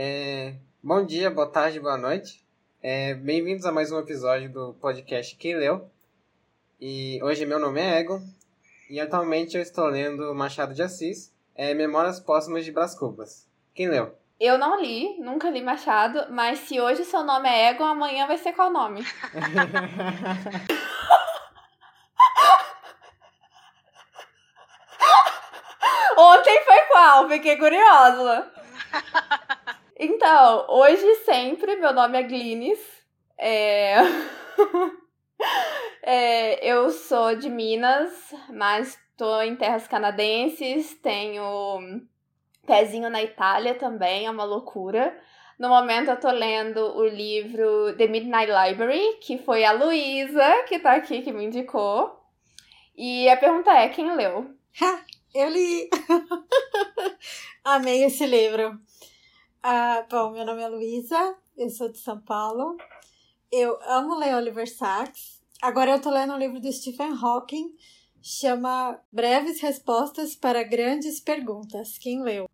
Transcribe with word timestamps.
É, 0.00 0.54
bom 0.80 1.04
dia, 1.04 1.28
boa 1.28 1.50
tarde, 1.50 1.80
boa 1.80 1.98
noite. 1.98 2.40
É, 2.80 3.14
Bem-vindos 3.14 3.66
a 3.66 3.72
mais 3.72 3.90
um 3.90 3.98
episódio 3.98 4.48
do 4.48 4.72
podcast 4.74 5.34
Quem 5.34 5.56
Leu. 5.56 5.90
E 6.80 7.18
hoje 7.20 7.44
meu 7.44 7.58
nome 7.58 7.80
é 7.80 7.98
Egon 7.98 8.22
e 8.88 9.00
atualmente 9.00 9.56
eu 9.56 9.60
estou 9.60 9.86
lendo 9.86 10.32
Machado 10.36 10.72
de 10.72 10.84
Assis, 10.84 11.34
é, 11.52 11.74
Memórias 11.74 12.20
Póstumas 12.20 12.64
de 12.64 12.70
Brás 12.70 12.94
Cubas. 12.94 13.48
Quem 13.74 13.88
leu? 13.88 14.16
Eu 14.38 14.56
não 14.56 14.80
li, 14.80 15.18
nunca 15.18 15.50
li 15.50 15.60
Machado, 15.60 16.26
mas 16.30 16.60
se 16.60 16.80
hoje 16.80 17.04
seu 17.04 17.24
nome 17.24 17.48
é 17.48 17.70
Egon, 17.70 17.86
amanhã 17.86 18.28
vai 18.28 18.38
ser 18.38 18.52
qual 18.52 18.70
nome? 18.70 19.00
Ontem 26.16 26.64
foi 26.64 26.80
qual? 26.92 27.28
Fiquei 27.28 27.56
curiosa. 27.56 28.48
Então, 30.00 30.64
hoje 30.68 31.16
sempre, 31.24 31.74
meu 31.74 31.92
nome 31.92 32.16
é 32.16 32.22
Glines. 32.22 32.78
É... 33.36 33.96
é... 36.02 36.64
eu 36.64 36.88
sou 36.90 37.34
de 37.34 37.50
Minas, 37.50 38.32
mas 38.48 38.96
tô 39.16 39.42
em 39.42 39.56
terras 39.56 39.88
canadenses, 39.88 40.94
tenho 41.02 42.00
pezinho 42.64 43.10
na 43.10 43.24
Itália 43.24 43.74
também, 43.74 44.26
é 44.26 44.30
uma 44.30 44.44
loucura. 44.44 45.20
No 45.58 45.68
momento 45.68 46.12
eu 46.12 46.20
tô 46.20 46.30
lendo 46.30 46.78
o 46.96 47.04
livro 47.04 47.96
The 47.96 48.06
Midnight 48.06 48.52
Library, 48.52 49.18
que 49.20 49.38
foi 49.38 49.64
a 49.64 49.72
Luísa 49.72 50.62
que 50.68 50.78
tá 50.78 50.92
aqui 50.92 51.22
que 51.22 51.32
me 51.32 51.46
indicou. 51.46 52.16
E 52.96 53.28
a 53.28 53.36
pergunta 53.36 53.72
é, 53.72 53.88
quem 53.88 54.14
leu? 54.14 54.54
Eu 55.34 55.48
li! 55.48 55.90
Amei 57.64 58.04
esse 58.04 58.24
livro. 58.24 58.78
Ah, 59.62 60.06
bom, 60.08 60.30
meu 60.30 60.44
nome 60.46 60.62
é 60.62 60.68
Luísa, 60.68 61.36
eu 61.56 61.68
sou 61.68 61.90
de 61.90 61.98
São 61.98 62.20
Paulo. 62.20 62.76
Eu 63.50 63.76
amo 63.82 64.16
ler 64.16 64.34
Oliver 64.36 64.68
Sacks. 64.72 65.42
Agora 65.60 65.90
eu 65.90 66.00
tô 66.00 66.10
lendo 66.10 66.32
um 66.32 66.38
livro 66.38 66.60
do 66.60 66.72
Stephen 66.72 67.12
Hawking, 67.20 67.74
chama 68.22 69.00
Breves 69.12 69.60
Respostas 69.60 70.36
para 70.36 70.62
Grandes 70.62 71.18
Perguntas. 71.18 71.98
Quem 71.98 72.22
leu? 72.22 72.46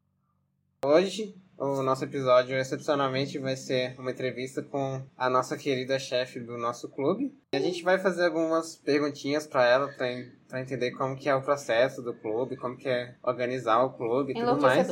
Hoje, 0.83 1.35
o 1.59 1.83
nosso 1.83 2.05
episódio 2.05 2.57
excepcionalmente 2.57 3.39
vai 3.39 3.57
ser 3.57 3.95
uma 3.99 4.11
entrevista 4.11 4.63
com 4.63 5.03
a 5.17 5.29
nossa 5.29 5.59
querida 5.59 5.99
chefe 5.99 6.41
do 6.41 6.57
nosso 6.57 6.89
clube. 6.89 7.39
E 7.53 7.57
a 7.57 7.61
gente 7.61 7.83
vai 7.83 7.99
fazer 7.99 8.25
algumas 8.27 8.77
perguntinhas 8.77 9.47
para 9.47 9.67
ela 9.67 9.89
para 9.89 10.61
entender 10.61 10.93
como 10.93 11.17
que 11.17 11.29
é 11.29 11.35
o 11.35 11.43
processo 11.43 12.03
do 12.03 12.15
clube, 12.15 12.57
como 12.57 12.79
que 12.79 12.89
é 12.89 13.15
organizar 13.23 13.85
o 13.85 13.93
clube 13.93 14.33
e 14.33 14.35
tudo 14.35 14.61
mais. 14.61 14.89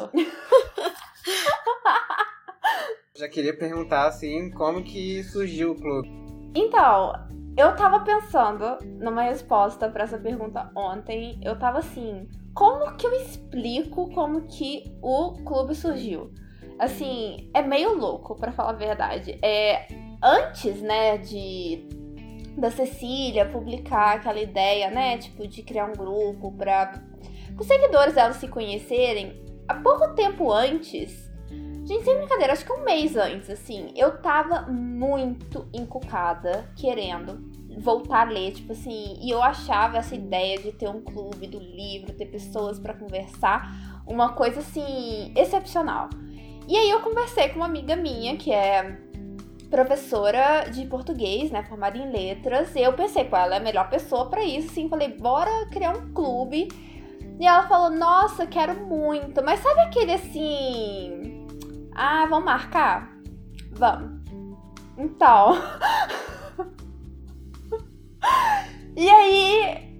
Já 3.23 3.29
queria 3.29 3.57
perguntar 3.57 4.09
assim, 4.09 4.51
como 4.51 4.83
que 4.83 5.23
surgiu 5.23 5.71
o 5.71 5.75
clube? 5.77 6.11
Então, 6.57 7.13
eu 7.57 7.77
tava 7.77 8.01
pensando 8.01 8.79
numa 8.99 9.23
resposta 9.23 9.89
para 9.89 10.03
essa 10.03 10.19
pergunta 10.19 10.69
ontem. 10.77 11.39
Eu 11.41 11.57
tava 11.57 11.79
assim, 11.79 12.29
como 12.53 12.97
que 12.97 13.07
eu 13.07 13.13
explico 13.13 14.11
como 14.13 14.49
que 14.49 14.93
o 15.01 15.35
clube 15.45 15.73
surgiu? 15.73 16.33
Assim, 16.81 17.49
é 17.55 17.63
meio 17.63 17.97
louco, 17.97 18.35
para 18.35 18.51
falar 18.51 18.71
a 18.71 18.73
verdade. 18.73 19.39
É 19.41 19.87
antes, 20.21 20.83
né, 20.83 21.17
de 21.19 21.87
da 22.59 22.73
Cecília 22.73 23.47
publicar 23.47 24.17
aquela 24.17 24.41
ideia, 24.41 24.91
né, 24.91 25.17
tipo 25.19 25.47
de 25.47 25.63
criar 25.63 25.85
um 25.85 25.93
grupo 25.93 26.51
para 26.57 27.01
os 27.57 27.69
seguidores 27.69 28.17
dela 28.17 28.33
se 28.33 28.49
conhecerem, 28.49 29.41
há 29.69 29.77
pouco 29.77 30.13
tempo 30.17 30.53
antes, 30.53 31.32
gente, 31.93 32.05
sem 32.05 32.17
brincadeira, 32.17 32.53
acho 32.53 32.65
que 32.65 32.73
um 32.73 32.85
mês 32.85 33.17
antes, 33.17 33.51
assim, 33.51 33.93
eu 33.97 34.19
tava 34.19 34.63
muito 34.63 35.67
encucada 35.73 36.69
querendo 36.77 37.51
voltar 37.79 38.27
a 38.27 38.31
ler, 38.31 38.53
tipo 38.53 38.73
assim, 38.73 39.19
e 39.21 39.31
eu 39.31 39.43
achava 39.43 39.99
essa 39.99 40.15
ideia 40.15 40.59
de 40.59 40.73
ter 40.73 40.89
um 40.89 41.01
clube 41.01 41.47
do 41.47 41.59
livro, 41.59 42.13
ter 42.13 42.27
pessoas 42.27 42.79
para 42.79 42.95
conversar, 42.95 44.03
uma 44.07 44.33
coisa 44.33 44.61
assim 44.61 45.33
excepcional. 45.37 46.09
E 46.69 46.77
aí 46.77 46.91
eu 46.91 47.01
conversei 47.01 47.49
com 47.49 47.57
uma 47.57 47.67
amiga 47.67 47.97
minha 47.97 48.37
que 48.37 48.53
é 48.53 48.99
professora 49.71 50.69
de 50.71 50.85
português, 50.85 51.51
né, 51.51 51.63
formada 51.65 51.97
em 51.97 52.11
letras, 52.11 52.75
e 52.75 52.83
eu 52.83 52.93
pensei, 52.93 53.25
pô, 53.25 53.37
ela 53.37 53.55
é 53.55 53.59
a 53.59 53.63
melhor 53.63 53.89
pessoa 53.89 54.29
para 54.29 54.45
isso, 54.45 54.71
assim, 54.71 54.89
falei, 54.89 55.09
bora 55.09 55.67
criar 55.71 55.97
um 55.97 56.13
clube. 56.13 56.69
E 57.41 57.47
ela 57.47 57.67
falou, 57.67 57.91
nossa, 57.91 58.47
quero 58.47 58.87
muito, 58.87 59.43
mas 59.43 59.61
sabe 59.61 59.81
aquele 59.81 60.13
assim, 60.13 61.42
ah, 61.95 62.27
vamos 62.27 62.45
marcar? 62.45 63.11
Vamos. 63.73 64.23
Então, 64.97 65.53
E 68.95 69.09
aí, 69.09 69.91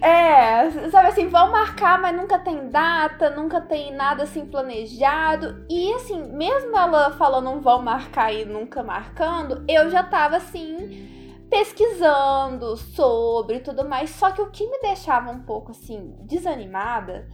é, 0.00 0.70
sabe 0.88 1.08
assim, 1.08 1.28
vão 1.28 1.50
marcar, 1.50 2.00
mas 2.00 2.16
nunca 2.16 2.38
tem 2.38 2.70
data, 2.70 3.30
nunca 3.30 3.60
tem 3.60 3.92
nada 3.92 4.22
assim 4.22 4.46
planejado. 4.46 5.66
E 5.68 5.92
assim, 5.94 6.22
mesmo 6.32 6.76
ela 6.76 7.10
falando 7.12 7.60
vão 7.60 7.82
marcar 7.82 8.32
e 8.32 8.44
nunca 8.44 8.84
marcando, 8.84 9.64
eu 9.68 9.90
já 9.90 10.04
tava 10.04 10.36
assim 10.36 11.08
pesquisando 11.50 12.76
sobre 12.76 13.58
tudo 13.58 13.84
mais. 13.88 14.10
Só 14.10 14.30
que 14.30 14.40
o 14.40 14.50
que 14.50 14.64
me 14.64 14.80
deixava 14.80 15.30
um 15.30 15.40
pouco 15.40 15.72
assim 15.72 16.14
desanimada 16.20 17.28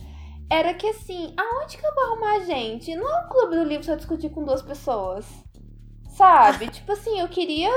era 0.51 0.75
que 0.75 0.87
assim, 0.87 1.35
aonde 1.37 1.77
que 1.77 1.87
eu 1.87 1.95
vou 1.95 2.05
arrumar 2.05 2.41
gente? 2.41 2.95
Não 2.95 3.09
é 3.09 3.25
um 3.25 3.29
clube 3.29 3.57
do 3.57 3.65
livro 3.65 3.85
só 3.85 3.95
discutir 3.95 4.31
com 4.31 4.45
duas 4.45 4.63
pessoas. 4.63 5.27
Sabe? 6.09 6.69
tipo 6.75 6.93
assim, 6.93 7.21
eu 7.21 7.29
queria 7.29 7.71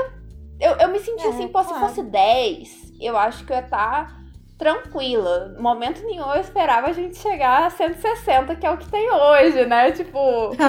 eu, 0.60 0.72
eu 0.72 0.88
me 0.88 1.00
senti 1.00 1.24
é, 1.24 1.28
assim, 1.28 1.48
pô, 1.48 1.64
claro. 1.64 1.68
se 1.68 1.80
fosse 1.80 2.02
10, 2.02 2.92
eu 3.00 3.16
acho 3.16 3.46
que 3.46 3.52
eu 3.52 3.56
ia 3.56 3.62
estar 3.62 4.06
tá 4.06 4.20
tranquila. 4.58 5.56
Momento 5.58 6.04
nenhum 6.04 6.30
eu 6.34 6.40
esperava 6.40 6.88
a 6.88 6.92
gente 6.92 7.16
chegar 7.16 7.64
a 7.64 7.70
160, 7.70 8.54
que 8.56 8.66
é 8.66 8.70
o 8.70 8.76
que 8.76 8.90
tem 8.90 9.10
hoje, 9.10 9.64
né? 9.64 9.90
Tipo. 9.90 10.50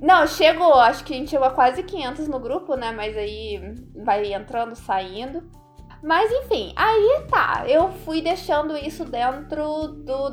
Não, 0.00 0.26
chegou, 0.26 0.74
acho 0.74 1.04
que 1.04 1.14
a 1.14 1.16
gente 1.16 1.30
chegou 1.30 1.46
a 1.46 1.50
quase 1.50 1.82
500 1.82 2.28
no 2.28 2.38
grupo, 2.38 2.76
né? 2.76 2.92
Mas 2.92 3.16
aí 3.16 3.60
vai 4.04 4.32
entrando, 4.32 4.76
saindo. 4.76 5.42
Mas 6.02 6.30
enfim, 6.32 6.72
aí 6.74 7.24
tá. 7.30 7.64
Eu 7.68 7.90
fui 8.04 8.20
deixando 8.20 8.76
isso 8.76 9.04
dentro 9.04 9.88
do, 9.88 10.30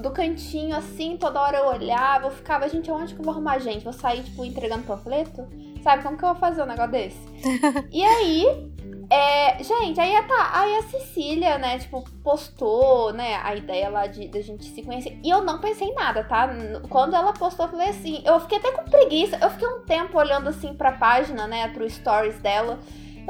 do 0.00 0.10
cantinho, 0.10 0.76
assim, 0.76 1.16
toda 1.16 1.40
hora 1.40 1.58
eu 1.58 1.66
olhava, 1.66 2.26
eu 2.26 2.30
ficava, 2.30 2.68
gente, 2.68 2.90
onde 2.90 3.14
que 3.14 3.20
eu 3.20 3.24
vou 3.24 3.32
arrumar 3.32 3.58
gente? 3.58 3.84
Vou 3.84 3.92
sair, 3.92 4.22
tipo, 4.22 4.44
entregando 4.44 4.84
panfleto? 4.84 5.46
Sabe, 5.82 6.02
como 6.02 6.18
que 6.18 6.24
eu 6.24 6.30
vou 6.30 6.38
fazer 6.38 6.62
um 6.62 6.66
negócio 6.66 6.92
desse? 6.92 7.20
e 7.90 8.04
aí, 8.04 8.70
é, 9.08 9.62
gente, 9.62 9.98
aí, 9.98 10.22
tá, 10.22 10.50
aí 10.52 10.76
a 10.76 10.82
Cecília, 10.82 11.58
né, 11.58 11.78
tipo, 11.78 12.04
postou, 12.22 13.12
né, 13.12 13.40
a 13.42 13.56
ideia 13.56 13.88
lá 13.88 14.06
de 14.06 14.28
da 14.28 14.40
gente 14.40 14.64
se 14.64 14.82
conhecer. 14.82 15.18
E 15.24 15.28
eu 15.28 15.42
não 15.42 15.58
pensei 15.60 15.88
em 15.88 15.94
nada, 15.94 16.22
tá? 16.22 16.48
Quando 16.88 17.16
ela 17.16 17.32
postou, 17.32 17.66
eu 17.66 17.70
falei 17.70 17.88
assim, 17.88 18.22
eu 18.24 18.38
fiquei 18.40 18.58
até 18.58 18.70
com 18.70 18.84
preguiça. 18.84 19.36
Eu 19.42 19.50
fiquei 19.50 19.66
um 19.66 19.80
tempo 19.84 20.16
olhando 20.16 20.48
assim 20.48 20.74
pra 20.74 20.92
página, 20.92 21.48
né, 21.48 21.68
pro 21.68 21.88
stories 21.90 22.38
dela. 22.38 22.78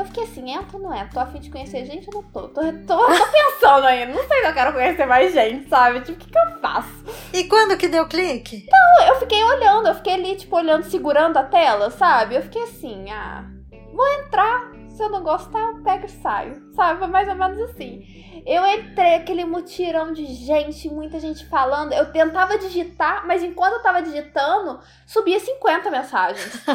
Eu 0.00 0.06
fiquei 0.06 0.24
assim, 0.24 0.50
entra 0.50 0.78
ou 0.78 0.82
não 0.82 0.94
é? 0.94 1.04
Tô 1.12 1.20
afim 1.20 1.38
de 1.40 1.50
conhecer 1.50 1.84
gente 1.84 2.08
ou 2.08 2.22
não 2.22 2.30
tô? 2.30 2.48
Tô, 2.48 2.62
tô, 2.62 2.96
tô 2.96 3.06
pensando 3.30 3.86
ainda. 3.86 4.14
Não 4.14 4.26
sei 4.26 4.40
se 4.40 4.46
eu 4.46 4.54
quero 4.54 4.72
conhecer 4.72 5.04
mais 5.04 5.34
gente, 5.34 5.68
sabe? 5.68 6.00
Tipo, 6.00 6.12
o 6.12 6.16
que, 6.16 6.30
que 6.30 6.38
eu 6.38 6.58
faço? 6.58 7.04
E 7.34 7.44
quando 7.44 7.76
que 7.76 7.86
deu 7.86 8.08
clique? 8.08 8.66
Não, 8.72 9.06
eu 9.08 9.16
fiquei 9.16 9.44
olhando, 9.44 9.88
eu 9.88 9.94
fiquei 9.94 10.14
ali, 10.14 10.36
tipo, 10.36 10.56
olhando, 10.56 10.84
segurando 10.84 11.36
a 11.36 11.42
tela, 11.42 11.90
sabe? 11.90 12.34
Eu 12.34 12.42
fiquei 12.42 12.62
assim, 12.62 13.10
ah, 13.10 13.44
vou 13.92 14.08
entrar. 14.20 14.72
Se 14.88 15.02
eu 15.02 15.10
não 15.10 15.22
gostar, 15.22 15.58
eu 15.58 15.82
pego 15.82 16.06
e 16.06 16.10
saio. 16.10 16.62
Sabe? 16.74 16.98
Foi 16.98 17.08
mais 17.08 17.28
ou 17.28 17.34
menos 17.34 17.58
assim. 17.70 18.42
Eu 18.46 18.66
entrei, 18.66 19.16
aquele 19.16 19.44
mutirão 19.44 20.14
de 20.14 20.24
gente, 20.24 20.88
muita 20.88 21.20
gente 21.20 21.46
falando. 21.46 21.92
Eu 21.92 22.10
tentava 22.10 22.56
digitar, 22.56 23.26
mas 23.26 23.42
enquanto 23.42 23.74
eu 23.74 23.82
tava 23.82 24.00
digitando, 24.00 24.80
subia 25.06 25.38
50 25.38 25.90
mensagens. 25.90 26.64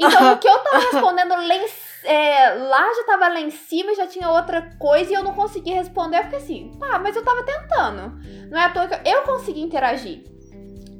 Então, 0.00 0.32
o 0.32 0.38
que 0.38 0.46
eu 0.46 0.58
tava 0.60 0.78
respondendo 0.78 1.30
lá 1.30 1.56
em 1.56 1.68
é, 2.08 2.54
lá 2.54 2.94
já 2.94 3.04
tava 3.04 3.28
lá 3.28 3.38
em 3.38 3.50
cima, 3.50 3.94
já 3.94 4.06
tinha 4.06 4.30
outra 4.30 4.62
coisa 4.78 5.10
e 5.10 5.14
eu 5.14 5.22
não 5.22 5.34
consegui 5.34 5.72
responder. 5.72 6.22
Fiquei 6.22 6.38
assim, 6.38 6.70
tá, 6.80 6.98
mas 6.98 7.14
eu 7.14 7.22
tava 7.22 7.42
tentando. 7.42 8.18
Não 8.50 8.58
é 8.58 8.64
à 8.64 8.70
toa 8.70 8.88
que 8.88 9.08
eu, 9.08 9.22
consegui 9.24 9.60
interagir, 9.60 10.24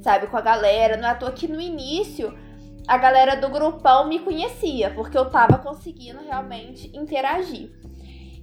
sabe, 0.03 0.27
com 0.27 0.37
a 0.37 0.43
galera. 0.43 0.99
Não 0.99 1.09
é 1.09 1.13
à 1.13 1.15
toa 1.15 1.33
que 1.33 1.49
no 1.49 1.59
início 1.59 2.37
a 2.87 2.99
galera 2.99 3.37
do 3.37 3.49
grupão 3.49 4.07
me 4.07 4.19
conhecia, 4.19 4.91
porque 4.91 5.17
eu 5.17 5.31
tava 5.31 5.57
conseguindo 5.57 6.21
realmente 6.23 6.95
interagir. 6.95 7.71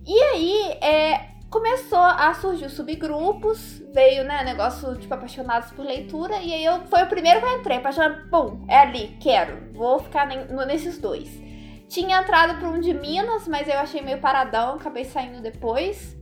E 0.04 0.20
aí, 0.20 0.78
é, 0.82 1.36
começou 1.52 2.00
a 2.00 2.34
surgir 2.34 2.66
os 2.66 2.74
subgrupos, 2.74 3.84
veio, 3.94 4.24
né, 4.24 4.44
negócio, 4.44 4.96
tipo, 4.96 5.14
apaixonados 5.14 5.72
por 5.72 5.86
leitura, 5.86 6.38
e 6.38 6.52
aí 6.52 6.66
eu, 6.66 6.82
foi 6.88 7.04
o 7.04 7.08
primeiro 7.08 7.40
que 7.40 7.46
eu 7.46 7.60
entrei, 7.60 7.78
apaixonado, 7.78 8.28
pum, 8.30 8.66
é 8.68 8.78
ali, 8.80 9.18
quero, 9.20 9.72
vou 9.74 10.00
ficar 10.00 10.28
nesses 10.28 10.98
dois. 10.98 11.45
Tinha 11.88 12.20
entrado 12.20 12.60
para 12.60 12.68
um 12.68 12.80
de 12.80 12.94
Minas, 12.94 13.48
mas 13.48 13.68
eu 13.68 13.78
achei 13.80 14.02
meio 14.02 14.20
paradão, 14.20 14.76
acabei 14.76 15.06
saindo 15.06 15.42
depois. 15.42 16.16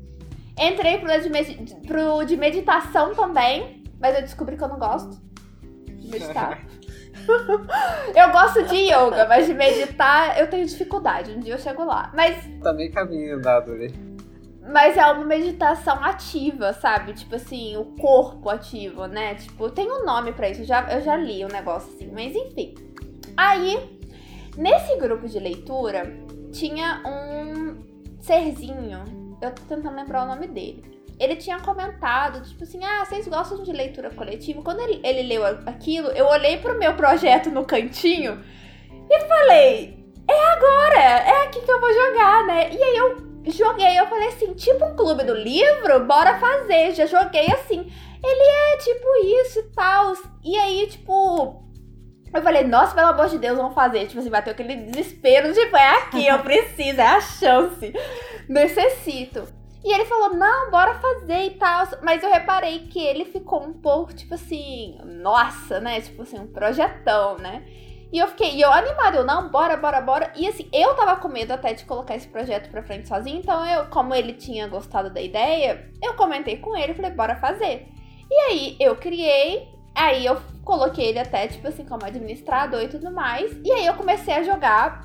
Entrei 0.58 1.00
pro 1.00 1.10
de, 1.20 1.76
pro 1.88 2.24
de 2.26 2.38
meditação 2.38 3.16
também, 3.16 3.84
mas 4.00 4.16
eu 4.16 4.22
descobri 4.22 4.58
que 4.58 4.64
eu 4.64 4.68
não 4.68 4.78
gosto. 4.78 5.18
meditar. 5.88 6.60
eu 8.16 8.32
gosto 8.32 8.64
de 8.66 8.76
yoga, 8.76 9.26
mas 9.28 9.48
de 9.48 9.54
meditar 9.54 10.40
eu 10.40 10.50
tenho 10.50 10.66
dificuldade. 10.66 11.32
Um 11.32 11.40
dia 11.40 11.54
eu 11.54 11.60
chego 11.60 11.84
lá. 11.84 12.12
Mas. 12.14 12.48
Tá 12.62 12.74
meio 12.74 12.92
caminho 12.92 13.42
dado 13.42 13.72
ali. 13.72 13.94
Mas 14.62 14.96
é 14.96 15.06
uma 15.06 15.26
meditação 15.26 16.02
ativa, 16.04 16.72
sabe? 16.74 17.14
Tipo 17.14 17.36
assim, 17.36 17.76
o 17.76 17.86
corpo 18.00 18.50
ativo, 18.50 19.08
né? 19.08 19.36
Tipo, 19.36 19.70
tem 19.70 19.92
um 19.92 20.06
nome 20.06 20.32
para 20.32 20.50
isso. 20.50 20.62
Eu 20.62 20.66
já, 20.66 20.94
eu 20.94 21.02
já 21.02 21.18
li 21.18 21.44
o 21.44 21.48
um 21.48 21.52
negócio 21.52 21.94
assim. 21.94 22.10
Mas 22.14 22.34
enfim. 22.34 22.76
Aí, 23.36 23.93
nesse 24.58 24.96
grupo 24.98 25.28
de 25.28 25.40
leitura, 25.40 26.14
tinha 26.52 27.02
um 27.06 27.84
serzinho. 28.20 29.04
Eu 29.42 29.52
tô 29.52 29.62
tentando 29.64 29.96
lembrar 29.96 30.24
o 30.24 30.28
nome 30.28 30.48
dele 30.48 30.94
ele 31.20 31.36
tinha 31.36 31.60
comentado, 31.60 32.44
tipo 32.44 32.64
assim, 32.64 32.84
ah, 32.84 33.06
vocês 33.06 33.28
gostam 33.28 33.64
de 33.64 33.72
leitura 33.72 34.10
coletiva? 34.10 34.62
Quando 34.62 34.80
ele, 34.82 35.00
ele 35.04 35.24
leu 35.24 35.46
aquilo, 35.46 36.10
eu 36.10 36.26
olhei 36.26 36.58
pro 36.58 36.78
meu 36.78 36.96
projeto 36.96 37.52
no 37.52 37.64
cantinho 37.64 38.44
e 39.10 39.20
falei, 39.22 40.04
é 40.28 40.52
agora, 40.54 41.00
é 41.00 41.44
aqui 41.44 41.62
que 41.62 41.72
eu 41.72 41.80
vou 41.80 41.94
jogar, 41.94 42.46
né? 42.48 42.70
E 42.72 42.82
aí 42.82 42.98
eu 42.98 43.18
joguei, 43.52 44.00
eu 44.00 44.08
falei 44.08 44.30
assim, 44.30 44.54
tipo 44.54 44.86
um 44.86 44.96
clube 44.96 45.24
do 45.24 45.34
livro, 45.34 46.06
bora 46.06 46.40
fazer. 46.40 46.94
Já 46.94 47.06
joguei 47.06 47.48
assim. 47.52 47.92
Ele 48.24 48.74
é 48.74 48.78
tipo 48.78 49.08
isso 49.44 49.60
e 49.60 49.64
tal. 49.74 50.14
E 50.44 50.58
aí, 50.58 50.88
tipo, 50.88 51.62
eu 52.34 52.42
falei, 52.42 52.64
nossa, 52.64 52.96
pelo 52.96 53.08
amor 53.08 53.28
de 53.28 53.38
Deus, 53.38 53.58
vamos 53.58 53.76
fazer. 53.76 54.08
Tipo 54.08 54.20
assim, 54.20 54.30
bateu 54.30 54.54
aquele 54.54 54.76
desespero, 54.76 55.54
tipo, 55.54 55.76
é 55.76 55.98
aqui, 55.98 56.28
eu 56.28 56.40
preciso, 56.44 57.00
é 57.00 57.08
a 57.08 57.22
chance. 57.22 57.94
Necessito. 58.50 59.48
E 59.84 59.94
ele 59.94 60.06
falou, 60.06 60.34
não, 60.34 60.72
bora 60.72 60.96
fazer 60.96 61.46
e 61.46 61.52
tal. 61.52 61.86
Mas 62.02 62.24
eu 62.24 62.32
reparei 62.32 62.88
que 62.88 63.00
ele 63.00 63.26
ficou 63.26 63.62
um 63.62 63.74
pouco, 63.74 64.14
tipo 64.14 64.34
assim, 64.34 64.98
nossa, 65.04 65.80
né? 65.80 66.00
Tipo 66.00 66.22
assim, 66.22 66.40
um 66.40 66.48
projetão, 66.48 67.38
né? 67.38 67.64
E 68.14 68.20
eu 68.20 68.28
fiquei, 68.28 68.56
e 68.56 68.62
eu 68.62 68.72
animada, 68.72 69.18
eu, 69.18 69.26
não, 69.26 69.50
bora, 69.50 69.76
bora, 69.76 70.00
bora. 70.00 70.32
E 70.36 70.48
assim, 70.48 70.70
eu 70.72 70.96
tava 70.96 71.16
com 71.16 71.28
medo 71.28 71.52
até 71.52 71.74
de 71.74 71.84
colocar 71.84 72.16
esse 72.16 72.28
projeto 72.28 72.70
pra 72.70 72.84
frente 72.84 73.08
sozinho. 73.08 73.40
Então 73.40 73.66
eu, 73.66 73.88
como 73.88 74.14
ele 74.14 74.34
tinha 74.34 74.68
gostado 74.68 75.10
da 75.10 75.20
ideia, 75.20 75.90
eu 76.02 76.14
comentei 76.14 76.58
com 76.58 76.78
ele, 76.78 76.94
falei, 76.94 77.10
bora 77.12 77.36
fazer. 77.36 77.88
E 78.30 78.36
aí 78.36 78.78
eu 78.80 78.96
criei, 78.96 79.68
aí 79.96 80.26
eu 80.26 80.42
coloquei 80.64 81.10
ele 81.10 81.20
até, 81.20 81.48
tipo 81.48 81.68
assim, 81.68 81.86
como 81.86 82.06
administrador 82.06 82.82
e 82.82 82.88
tudo 82.88 83.12
mais. 83.12 83.52
E 83.64 83.72
aí 83.72 83.86
eu 83.86 83.94
comecei 83.94 84.34
a 84.34 84.44
jogar 84.44 85.04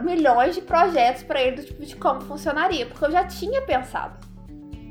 milhões 0.00 0.54
de 0.54 0.62
projetos 0.62 1.22
para 1.22 1.42
ele 1.42 1.56
do 1.56 1.64
tipo 1.64 1.84
de 1.84 1.96
como 1.96 2.20
funcionaria, 2.20 2.86
porque 2.86 3.04
eu 3.04 3.10
já 3.10 3.24
tinha 3.24 3.60
pensado, 3.62 4.24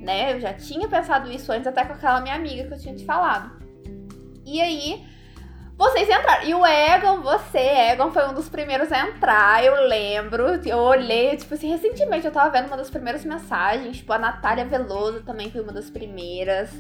né? 0.02 0.34
Eu 0.34 0.42
já 0.42 0.54
tinha 0.54 0.88
pensado 0.88 1.32
isso 1.32 1.52
antes 1.52 1.68
até 1.68 1.86
com 1.86 1.94
aquela 1.94 2.20
minha 2.22 2.36
amiga 2.36 2.68
que 2.68 2.74
eu 2.74 2.80
tinha 2.80 2.96
te 2.96 3.06
falado. 3.06 3.52
E 4.46 4.62
aí 4.62 5.06
vocês 5.78 6.10
entraram. 6.10 6.44
E 6.44 6.56
o 6.56 6.66
Egon, 6.66 7.22
você, 7.22 7.60
Egon, 7.60 8.12
foi 8.12 8.28
um 8.28 8.34
dos 8.34 8.50
primeiros 8.50 8.92
a 8.92 9.08
entrar, 9.08 9.64
eu 9.64 9.88
lembro. 9.88 10.60
Eu 10.66 10.80
olhei, 10.80 11.38
tipo 11.38 11.54
assim, 11.54 11.70
recentemente 11.70 12.26
eu 12.26 12.32
tava 12.32 12.50
vendo 12.50 12.68
uma 12.68 12.78
das 12.78 12.90
primeiras 12.90 13.24
mensagens. 13.24 13.98
Tipo, 13.98 14.12
a 14.14 14.18
Natália 14.18 14.66
Veloso 14.66 15.22
também 15.22 15.52
foi 15.52 15.62
uma 15.62 15.72
das 15.72 15.90
primeiras. 15.90 16.72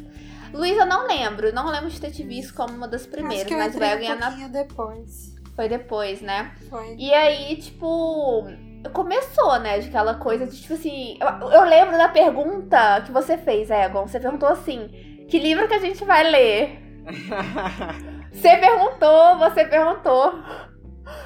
Luísa, 0.53 0.85
não 0.85 1.07
lembro. 1.07 1.53
Não 1.53 1.69
lembro 1.69 1.89
de 1.89 1.99
ter 1.99 2.11
te 2.11 2.23
visto 2.23 2.53
como 2.53 2.73
uma 2.73 2.87
das 2.87 3.05
primeiras, 3.05 3.49
mas 3.51 3.75
o 3.75 3.83
Egon 3.83 4.05
um 4.05 4.11
a 4.11 4.15
Natália. 4.15 4.49
depois. 4.49 5.35
Foi 5.55 5.67
depois, 5.67 6.21
né? 6.21 6.51
Foi. 6.69 6.95
E 6.97 7.13
aí, 7.13 7.55
tipo, 7.57 8.45
começou, 8.93 9.59
né? 9.59 9.79
De 9.79 9.87
aquela 9.87 10.15
coisa 10.15 10.45
de, 10.45 10.61
tipo 10.61 10.73
assim. 10.73 11.17
Eu, 11.19 11.49
eu, 11.49 11.63
lembro 11.63 11.97
da 11.97 12.09
pergunta 12.09 13.01
que 13.05 13.11
você 13.11 13.37
fez, 13.37 13.69
Egon. 13.69 14.07
Você 14.07 14.19
perguntou 14.19 14.49
assim: 14.49 15.25
que 15.29 15.39
livro 15.39 15.67
que 15.67 15.73
a 15.73 15.79
gente 15.79 16.05
vai 16.05 16.29
ler? 16.29 16.79
você 18.31 18.57
perguntou, 18.57 19.37
você 19.39 19.65
perguntou. 19.65 20.39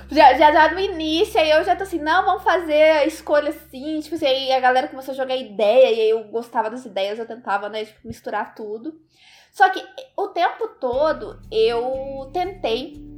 Já, 0.09 0.33
já, 0.33 0.51
já 0.51 0.73
no 0.73 0.79
início, 0.79 1.39
aí 1.39 1.49
eu 1.51 1.63
já 1.63 1.75
tô 1.75 1.83
assim, 1.83 1.99
não, 1.99 2.25
vamos 2.25 2.43
fazer 2.43 2.73
a 2.73 3.05
escolha 3.05 3.49
assim. 3.49 3.99
Tipo 3.99 4.15
assim, 4.15 4.25
aí 4.25 4.51
a 4.51 4.59
galera 4.59 4.87
começou 4.87 5.13
a 5.13 5.17
jogar 5.17 5.35
ideia, 5.35 5.91
e 5.91 6.01
aí 6.01 6.09
eu 6.09 6.23
gostava 6.25 6.69
das 6.69 6.85
ideias, 6.85 7.19
eu 7.19 7.25
tentava, 7.25 7.69
né, 7.69 7.85
tipo, 7.85 8.07
misturar 8.07 8.53
tudo. 8.55 8.99
Só 9.51 9.69
que 9.69 9.83
o 10.17 10.29
tempo 10.29 10.67
todo 10.79 11.41
eu 11.51 12.29
tentei 12.33 13.11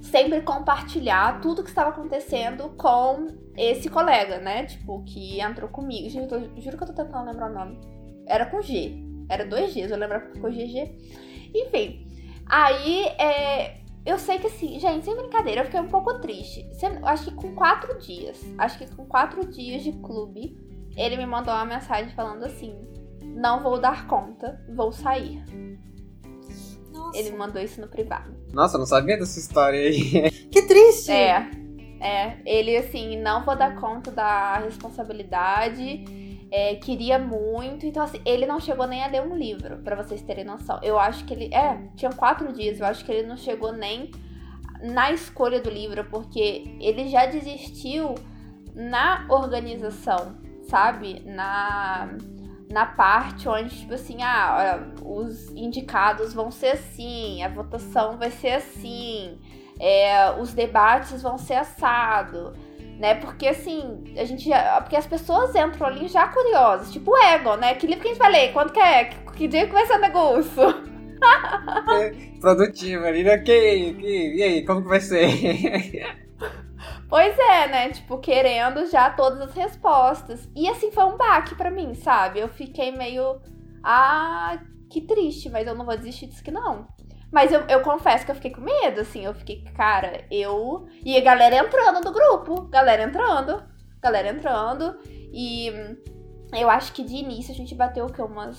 sempre 0.00 0.40
compartilhar 0.42 1.40
tudo 1.40 1.62
que 1.62 1.70
estava 1.70 1.90
acontecendo 1.90 2.70
com 2.70 3.28
esse 3.56 3.88
colega, 3.88 4.38
né? 4.38 4.64
Tipo, 4.64 5.02
que 5.04 5.40
entrou 5.40 5.68
comigo. 5.68 6.08
Gente, 6.08 6.28
tô, 6.28 6.38
juro 6.60 6.76
que 6.76 6.84
eu 6.84 6.88
tô 6.88 6.92
tentando 6.92 7.26
lembrar 7.30 7.50
o 7.50 7.54
nome. 7.54 7.80
Era 8.26 8.46
com 8.46 8.60
G. 8.60 8.96
Era 9.28 9.44
dois 9.44 9.72
dias, 9.72 9.90
eu 9.90 9.96
lembro 9.96 10.20
que 10.20 10.34
ficou 10.34 10.50
GG. 10.50 11.52
Enfim. 11.54 12.06
Aí, 12.46 13.04
é, 13.18 13.81
eu 14.04 14.18
sei 14.18 14.38
que 14.38 14.48
assim, 14.48 14.78
gente, 14.80 15.04
sem 15.04 15.16
brincadeira, 15.16 15.60
eu 15.60 15.64
fiquei 15.66 15.80
um 15.80 15.88
pouco 15.88 16.20
triste. 16.20 16.68
Acho 17.04 17.24
que 17.26 17.34
com 17.34 17.54
quatro 17.54 17.98
dias, 17.98 18.40
acho 18.58 18.78
que 18.78 18.94
com 18.94 19.06
quatro 19.06 19.46
dias 19.46 19.82
de 19.82 19.92
clube, 19.92 20.56
ele 20.96 21.16
me 21.16 21.26
mandou 21.26 21.54
uma 21.54 21.64
mensagem 21.64 22.12
falando 22.14 22.44
assim: 22.44 22.74
Não 23.22 23.62
vou 23.62 23.80
dar 23.80 24.06
conta, 24.08 24.60
vou 24.74 24.92
sair. 24.92 25.44
Nossa. 26.92 27.18
Ele 27.18 27.36
mandou 27.36 27.62
isso 27.62 27.80
no 27.80 27.88
privado. 27.88 28.34
Nossa, 28.52 28.76
eu 28.76 28.80
não 28.80 28.86
sabia 28.86 29.16
dessa 29.18 29.38
história 29.38 29.80
aí. 29.80 30.30
Que 30.52 30.62
triste! 30.62 31.10
É. 31.10 31.48
É, 31.98 32.36
ele 32.44 32.76
assim, 32.76 33.16
não 33.16 33.44
vou 33.44 33.56
dar 33.56 33.76
conta 33.76 34.10
da 34.10 34.58
responsabilidade. 34.58 36.04
É, 36.52 36.74
queria 36.76 37.18
muito. 37.18 37.86
Então, 37.86 38.02
assim, 38.02 38.20
ele 38.26 38.44
não 38.44 38.60
chegou 38.60 38.86
nem 38.86 39.02
a 39.02 39.06
ler 39.06 39.22
um 39.22 39.34
livro, 39.34 39.78
para 39.78 39.96
vocês 39.96 40.20
terem 40.20 40.44
noção. 40.44 40.78
Eu 40.82 40.98
acho 40.98 41.24
que 41.24 41.32
ele. 41.32 41.54
É, 41.54 41.88
tinha 41.96 42.12
quatro 42.12 42.52
dias, 42.52 42.78
eu 42.78 42.86
acho 42.86 43.04
que 43.04 43.10
ele 43.10 43.26
não 43.26 43.38
chegou 43.38 43.72
nem 43.72 44.10
na 44.82 45.10
escolha 45.12 45.60
do 45.60 45.70
livro, 45.70 46.04
porque 46.04 46.76
ele 46.78 47.08
já 47.08 47.24
desistiu 47.24 48.14
na 48.74 49.26
organização, 49.30 50.36
sabe? 50.68 51.22
Na 51.24 52.10
na 52.72 52.86
parte 52.86 53.48
onde, 53.48 53.80
tipo 53.80 53.92
assim, 53.92 54.22
ah, 54.22 54.80
os 55.04 55.50
indicados 55.50 56.32
vão 56.32 56.50
ser 56.50 56.68
assim, 56.68 57.42
a 57.42 57.48
votação 57.48 58.16
vai 58.16 58.30
ser 58.30 58.52
assim, 58.52 59.38
é, 59.78 60.30
os 60.40 60.54
debates 60.54 61.20
vão 61.20 61.36
ser 61.36 61.54
assado, 61.54 62.54
né? 63.02 63.16
Porque 63.16 63.48
assim, 63.48 64.04
a 64.16 64.24
gente 64.24 64.48
já, 64.48 64.80
Porque 64.80 64.94
as 64.94 65.06
pessoas 65.06 65.52
entram 65.56 65.88
ali 65.88 66.06
já 66.06 66.28
curiosas, 66.28 66.92
tipo 66.92 67.10
o 67.10 67.16
Ego, 67.16 67.56
né? 67.56 67.74
Que 67.74 67.84
livro 67.88 68.00
que 68.00 68.08
a 68.08 68.12
gente 68.12 68.20
vai 68.20 68.30
ler? 68.30 68.52
Quando 68.52 68.72
que 68.72 68.78
é? 68.78 69.06
Que, 69.06 69.16
que 69.32 69.48
dia 69.48 69.66
que 69.66 69.72
vai 69.72 69.84
ser 69.86 69.96
o 69.96 70.00
negócio? 70.00 70.92
É, 71.92 72.10
produtivo 72.40 73.04
ali, 73.04 73.24
né? 73.24 73.38
Que, 73.38 73.94
que, 73.94 74.36
e 74.36 74.42
aí, 74.42 74.64
como 74.64 74.82
que 74.82 74.88
vai 74.88 75.00
ser? 75.00 75.28
Pois 77.08 77.38
é, 77.38 77.68
né? 77.68 77.90
Tipo, 77.90 78.18
querendo 78.18 78.90
já 78.90 79.10
todas 79.10 79.38
as 79.42 79.54
respostas. 79.54 80.48
E 80.56 80.66
assim, 80.66 80.90
foi 80.90 81.04
um 81.04 81.18
baque 81.18 81.54
para 81.54 81.70
mim, 81.70 81.94
sabe? 81.94 82.40
Eu 82.40 82.48
fiquei 82.48 82.90
meio. 82.90 83.38
Ah, 83.84 84.58
que 84.88 85.02
triste, 85.02 85.50
mas 85.50 85.66
eu 85.66 85.74
não 85.74 85.84
vou 85.84 85.94
desistir 85.94 86.26
disso 86.26 86.42
que 86.42 86.50
não. 86.50 86.88
Mas 87.32 87.50
eu, 87.50 87.62
eu 87.62 87.80
confesso 87.80 88.26
que 88.26 88.30
eu 88.30 88.34
fiquei 88.34 88.50
com 88.50 88.60
medo, 88.60 89.00
assim. 89.00 89.24
Eu 89.24 89.34
fiquei, 89.34 89.64
cara, 89.74 90.24
eu. 90.30 90.86
E 91.02 91.16
a 91.16 91.20
galera 91.20 91.56
entrando 91.56 92.04
no 92.04 92.12
grupo. 92.12 92.68
Galera 92.68 93.04
entrando. 93.04 93.62
Galera 94.02 94.28
entrando. 94.28 94.98
E 95.32 95.72
eu 96.52 96.68
acho 96.68 96.92
que 96.92 97.02
de 97.02 97.14
início 97.14 97.52
a 97.52 97.56
gente 97.56 97.74
bateu 97.74 98.04
o 98.04 98.12
quê? 98.12 98.20
Umas 98.20 98.58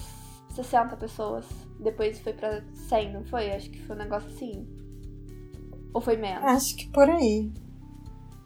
60 0.50 0.98
pessoas. 0.98 1.46
Depois 1.80 2.20
foi 2.20 2.34
pra 2.34 2.64
100, 2.74 3.14
não 3.14 3.24
foi? 3.26 3.52
Acho 3.52 3.70
que 3.70 3.80
foi 3.84 3.96
um 3.96 4.00
negócio 4.00 4.30
assim. 4.30 4.68
Ou 5.94 6.02
foi 6.02 6.18
menos? 6.18 6.44
Acho 6.44 6.76
que 6.76 6.90
por 6.90 7.08
aí. 7.08 7.52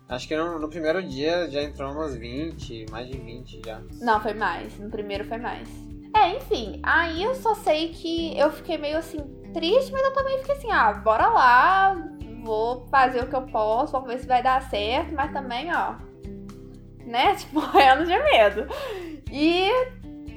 Acho 0.10 0.28
que 0.28 0.36
no, 0.36 0.60
no, 0.60 0.70
primeiro 0.70 1.02
dia 1.04 1.50
já 1.50 1.62
entrou 1.62 1.92
umas 1.92 2.16
20, 2.16 2.86
mais 2.92 3.08
de 3.08 3.18
20 3.18 3.62
já. 3.66 3.82
Não, 4.02 4.22
foi 4.22 4.34
mais. 4.34 4.78
No 4.78 4.90
primeiro 4.90 5.24
foi 5.26 5.38
mais. 5.38 5.68
É, 6.16 6.36
enfim. 6.36 6.80
Aí 6.84 7.24
eu 7.24 7.36
só 7.36 7.54
sei 7.56 7.90
que 7.90 8.38
eu 8.38 8.52
fiquei 8.52 8.78
meio 8.78 8.98
assim, 8.98 9.20
triste, 9.58 9.92
mas 9.92 10.04
eu 10.04 10.14
também 10.14 10.38
fiquei 10.38 10.56
assim, 10.56 10.72
ah, 10.72 10.94
bora 10.94 11.28
lá, 11.28 11.98
vou 12.44 12.86
fazer 12.92 13.24
o 13.24 13.28
que 13.28 13.36
eu 13.36 13.42
posso, 13.42 13.92
vamos 13.92 14.08
ver 14.08 14.20
se 14.20 14.28
vai 14.28 14.44
dar 14.44 14.62
certo, 14.70 15.14
mas 15.16 15.32
também, 15.34 15.74
ó. 15.74 15.96
Né? 17.04 17.34
Tipo, 17.38 17.56
morrendo 17.62 18.06
de 18.06 18.18
medo. 18.20 18.68
E 19.32 19.68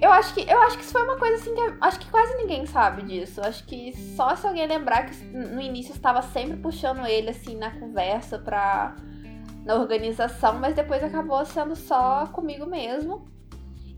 eu 0.01 0.11
acho 0.11 0.33
que 0.33 0.51
eu 0.51 0.61
acho 0.63 0.79
que 0.79 0.85
isso 0.85 0.93
foi 0.93 1.03
uma 1.03 1.19
coisa 1.19 1.35
assim 1.35 1.55
que 1.55 1.61
acho 1.81 2.01
que 2.01 2.11
quase 2.11 2.35
ninguém 2.37 2.65
sabe 2.65 3.03
disso. 3.03 3.41
Acho 3.43 3.65
que 3.67 3.95
só 4.17 4.35
se 4.35 4.47
alguém 4.47 4.67
lembrar 4.67 5.05
que 5.05 5.15
no 5.25 5.61
início 5.61 5.93
estava 5.93 6.23
sempre 6.23 6.57
puxando 6.57 7.07
ele 7.07 7.31
assim 7.31 7.57
na 7.57 7.71
conversa 7.79 8.39
pra 8.39 8.97
na 9.65 9.75
organização, 9.75 10.59
mas 10.59 10.75
depois 10.75 11.05
acabou 11.05 11.45
sendo 11.45 11.77
só 11.77 12.27
comigo 12.29 12.65
mesmo. 12.65 13.29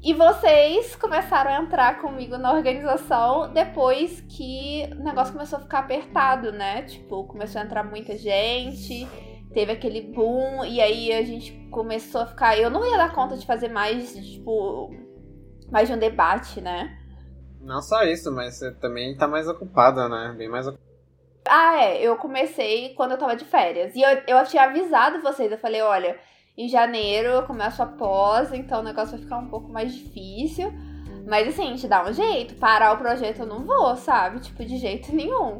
E 0.04 0.12
vocês 0.14 0.96
começaram 0.96 1.52
a 1.52 1.62
entrar 1.62 2.00
comigo 2.00 2.36
na 2.36 2.52
organização 2.52 3.52
depois 3.52 4.20
que 4.22 4.90
o 4.98 5.02
negócio 5.04 5.32
começou 5.32 5.60
a 5.60 5.62
ficar 5.62 5.78
apertado, 5.78 6.50
né? 6.50 6.82
Tipo, 6.82 7.24
começou 7.24 7.60
a 7.60 7.64
entrar 7.64 7.84
muita 7.84 8.16
gente, 8.18 9.06
teve 9.54 9.70
aquele 9.70 10.00
boom, 10.00 10.64
e 10.64 10.80
aí 10.80 11.12
a 11.12 11.22
gente 11.22 11.52
começou 11.70 12.22
a 12.22 12.26
ficar. 12.26 12.58
Eu 12.58 12.68
não 12.68 12.84
ia 12.84 12.96
dar 12.96 13.14
conta 13.14 13.36
de 13.36 13.46
fazer 13.46 13.68
mais, 13.68 14.12
tipo, 14.16 14.90
mais 15.70 15.86
de 15.86 15.94
um 15.94 15.98
debate, 15.98 16.60
né? 16.60 16.98
Não 17.60 17.80
só 17.80 18.02
isso, 18.02 18.32
mas 18.32 18.56
você 18.56 18.72
também 18.72 19.16
tá 19.16 19.28
mais 19.28 19.46
ocupada, 19.46 20.08
né? 20.08 20.34
Bem 20.36 20.48
mais 20.48 20.66
ocupada 20.66 20.90
Ah, 21.48 21.80
é. 21.80 22.02
Eu 22.02 22.16
comecei 22.16 22.92
quando 22.96 23.12
eu 23.12 23.18
tava 23.18 23.36
de 23.36 23.44
férias. 23.44 23.94
E 23.94 24.02
eu, 24.02 24.20
eu 24.26 24.44
tinha 24.46 24.64
avisado 24.64 25.22
vocês. 25.22 25.52
Eu 25.52 25.58
falei, 25.58 25.80
olha, 25.80 26.18
em 26.56 26.68
janeiro 26.68 27.28
eu 27.28 27.42
começo 27.44 27.82
a 27.82 27.86
pós, 27.86 28.52
então 28.52 28.80
o 28.80 28.84
negócio 28.84 29.12
vai 29.12 29.20
ficar 29.20 29.38
um 29.38 29.48
pouco 29.48 29.68
mais 29.70 29.94
difícil. 29.94 30.72
Mas 31.26 31.48
assim, 31.48 31.62
a 31.62 31.70
gente 31.70 31.88
dá 31.88 32.04
um 32.04 32.12
jeito. 32.12 32.54
Parar 32.56 32.92
o 32.92 32.98
projeto 32.98 33.40
eu 33.40 33.46
não 33.46 33.64
vou, 33.64 33.96
sabe? 33.96 34.40
Tipo, 34.40 34.64
de 34.64 34.76
jeito 34.76 35.12
nenhum. 35.14 35.58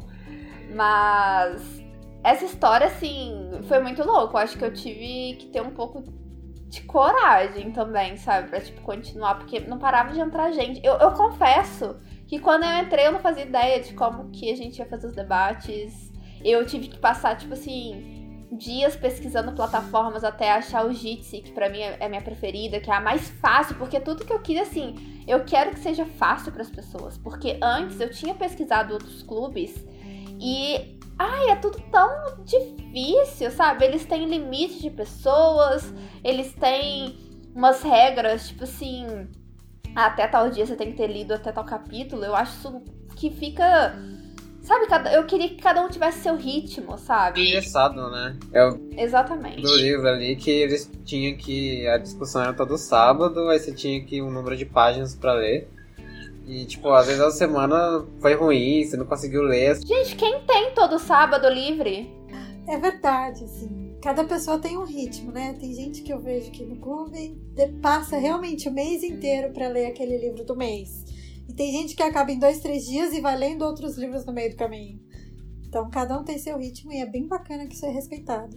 Mas 0.75 1.81
essa 2.23 2.45
história, 2.45 2.87
assim, 2.87 3.61
foi 3.63 3.79
muito 3.79 4.03
louco. 4.03 4.35
Eu 4.35 4.41
acho 4.41 4.57
que 4.57 4.63
eu 4.63 4.73
tive 4.73 5.35
que 5.37 5.47
ter 5.47 5.61
um 5.61 5.71
pouco 5.71 6.03
de 6.69 6.81
coragem 6.81 7.71
também, 7.71 8.17
sabe? 8.17 8.49
Pra, 8.49 8.61
tipo, 8.61 8.81
continuar, 8.81 9.35
porque 9.35 9.59
não 9.61 9.77
parava 9.77 10.11
de 10.11 10.19
entrar 10.19 10.51
gente. 10.51 10.79
Eu, 10.83 10.95
eu 10.95 11.11
confesso 11.11 11.97
que 12.27 12.39
quando 12.39 12.63
eu 12.63 12.83
entrei 12.83 13.07
eu 13.07 13.11
não 13.11 13.19
fazia 13.19 13.43
ideia 13.43 13.81
de 13.81 13.93
como 13.93 14.29
que 14.31 14.51
a 14.51 14.55
gente 14.55 14.79
ia 14.79 14.85
fazer 14.85 15.07
os 15.07 15.13
debates. 15.13 16.11
Eu 16.43 16.65
tive 16.65 16.87
que 16.87 16.99
passar, 16.99 17.37
tipo 17.37 17.53
assim, 17.53 18.22
dias 18.55 18.95
pesquisando 18.95 19.51
plataformas 19.53 20.23
até 20.23 20.51
achar 20.51 20.85
o 20.85 20.93
Jitsi, 20.93 21.41
que 21.41 21.51
para 21.51 21.69
mim 21.69 21.79
é, 21.79 21.97
é 21.99 22.09
minha 22.09 22.21
preferida, 22.21 22.79
que 22.79 22.89
é 22.89 22.93
a 22.93 23.01
mais 23.01 23.29
fácil, 23.29 23.75
porque 23.75 23.99
tudo 23.99 24.25
que 24.25 24.33
eu 24.33 24.39
quis, 24.39 24.61
assim, 24.61 25.23
eu 25.27 25.43
quero 25.43 25.71
que 25.71 25.79
seja 25.79 26.05
fácil 26.05 26.51
para 26.51 26.61
as 26.61 26.69
pessoas. 26.69 27.17
Porque 27.17 27.57
antes 27.61 27.99
eu 27.99 28.09
tinha 28.09 28.33
pesquisado 28.33 28.93
outros 28.93 29.23
clubes 29.23 29.73
e 30.39 30.99
Ai, 31.17 31.51
é 31.51 31.55
tudo 31.55 31.79
tão 31.91 32.43
difícil, 32.43 33.51
sabe? 33.51 33.85
Eles 33.85 34.05
têm 34.05 34.25
limite 34.25 34.81
de 34.81 34.89
pessoas, 34.89 35.93
eles 36.23 36.53
têm 36.53 37.15
umas 37.55 37.83
regras, 37.83 38.47
tipo 38.47 38.63
assim, 38.63 39.05
até 39.95 40.27
tal 40.27 40.49
dia 40.49 40.65
você 40.65 40.75
tem 40.75 40.91
que 40.91 40.97
ter 40.97 41.07
lido 41.07 41.33
até 41.33 41.51
tal 41.51 41.63
capítulo. 41.63 42.25
Eu 42.25 42.35
acho 42.35 42.57
isso 42.57 42.81
que 43.15 43.29
fica. 43.29 43.95
Sabe, 44.63 45.13
eu 45.13 45.25
queria 45.25 45.49
que 45.49 45.57
cada 45.57 45.81
um 45.85 45.89
tivesse 45.89 46.23
seu 46.23 46.37
ritmo, 46.37 46.97
sabe? 46.97 47.41
Engessado, 47.41 48.09
né? 48.09 48.37
É 48.53 48.65
o 48.65 48.79
Exatamente. 48.97 49.61
do 49.61 49.75
livro 49.75 50.07
ali 50.07 50.37
que 50.37 50.49
eles 50.49 50.89
tinham 51.03 51.37
que. 51.37 51.85
A 51.87 51.97
discussão 51.97 52.41
era 52.41 52.53
todo 52.53 52.77
sábado, 52.77 53.49
aí 53.49 53.59
você 53.59 53.73
tinha 53.73 54.01
que 54.03 54.21
um 54.21 54.31
número 54.31 54.55
de 54.55 54.65
páginas 54.65 55.13
para 55.15 55.33
ler. 55.33 55.67
E, 56.47 56.65
tipo, 56.65 56.89
às 56.91 57.07
vezes 57.07 57.21
a 57.21 57.31
semana 57.31 58.05
foi 58.21 58.35
ruim, 58.35 58.85
você 58.85 58.95
não 58.95 59.05
conseguiu 59.05 59.41
ler. 59.43 59.75
Gente, 59.85 60.15
quem 60.15 60.41
tem 60.41 60.71
todo 60.73 60.97
sábado 60.97 61.47
livre? 61.49 62.09
É 62.67 62.77
verdade, 62.77 63.43
assim. 63.43 63.97
Cada 64.01 64.23
pessoa 64.23 64.59
tem 64.59 64.77
um 64.77 64.85
ritmo, 64.85 65.31
né? 65.31 65.55
Tem 65.59 65.73
gente 65.73 66.01
que 66.01 66.11
eu 66.11 66.19
vejo 66.19 66.51
que 66.51 66.63
no 66.63 66.77
clube 66.77 67.37
passa 67.81 68.17
realmente 68.17 68.67
o 68.67 68.71
mês 68.71 69.03
inteiro 69.03 69.53
para 69.53 69.67
ler 69.67 69.87
aquele 69.87 70.17
livro 70.17 70.43
do 70.45 70.55
mês. 70.55 71.05
E 71.47 71.53
tem 71.53 71.71
gente 71.71 71.95
que 71.95 72.03
acaba 72.03 72.31
em 72.31 72.39
dois, 72.39 72.59
três 72.59 72.85
dias 72.85 73.13
e 73.13 73.21
vai 73.21 73.37
lendo 73.37 73.63
outros 73.63 73.97
livros 73.97 74.25
no 74.25 74.33
meio 74.33 74.51
do 74.51 74.55
caminho. 74.55 74.99
Então, 75.67 75.89
cada 75.89 76.17
um 76.19 76.23
tem 76.23 76.37
seu 76.37 76.57
ritmo 76.57 76.91
e 76.91 77.01
é 77.01 77.05
bem 77.05 77.27
bacana 77.27 77.65
que 77.65 77.73
isso 77.75 77.85
é 77.85 77.89
respeitado. 77.89 78.55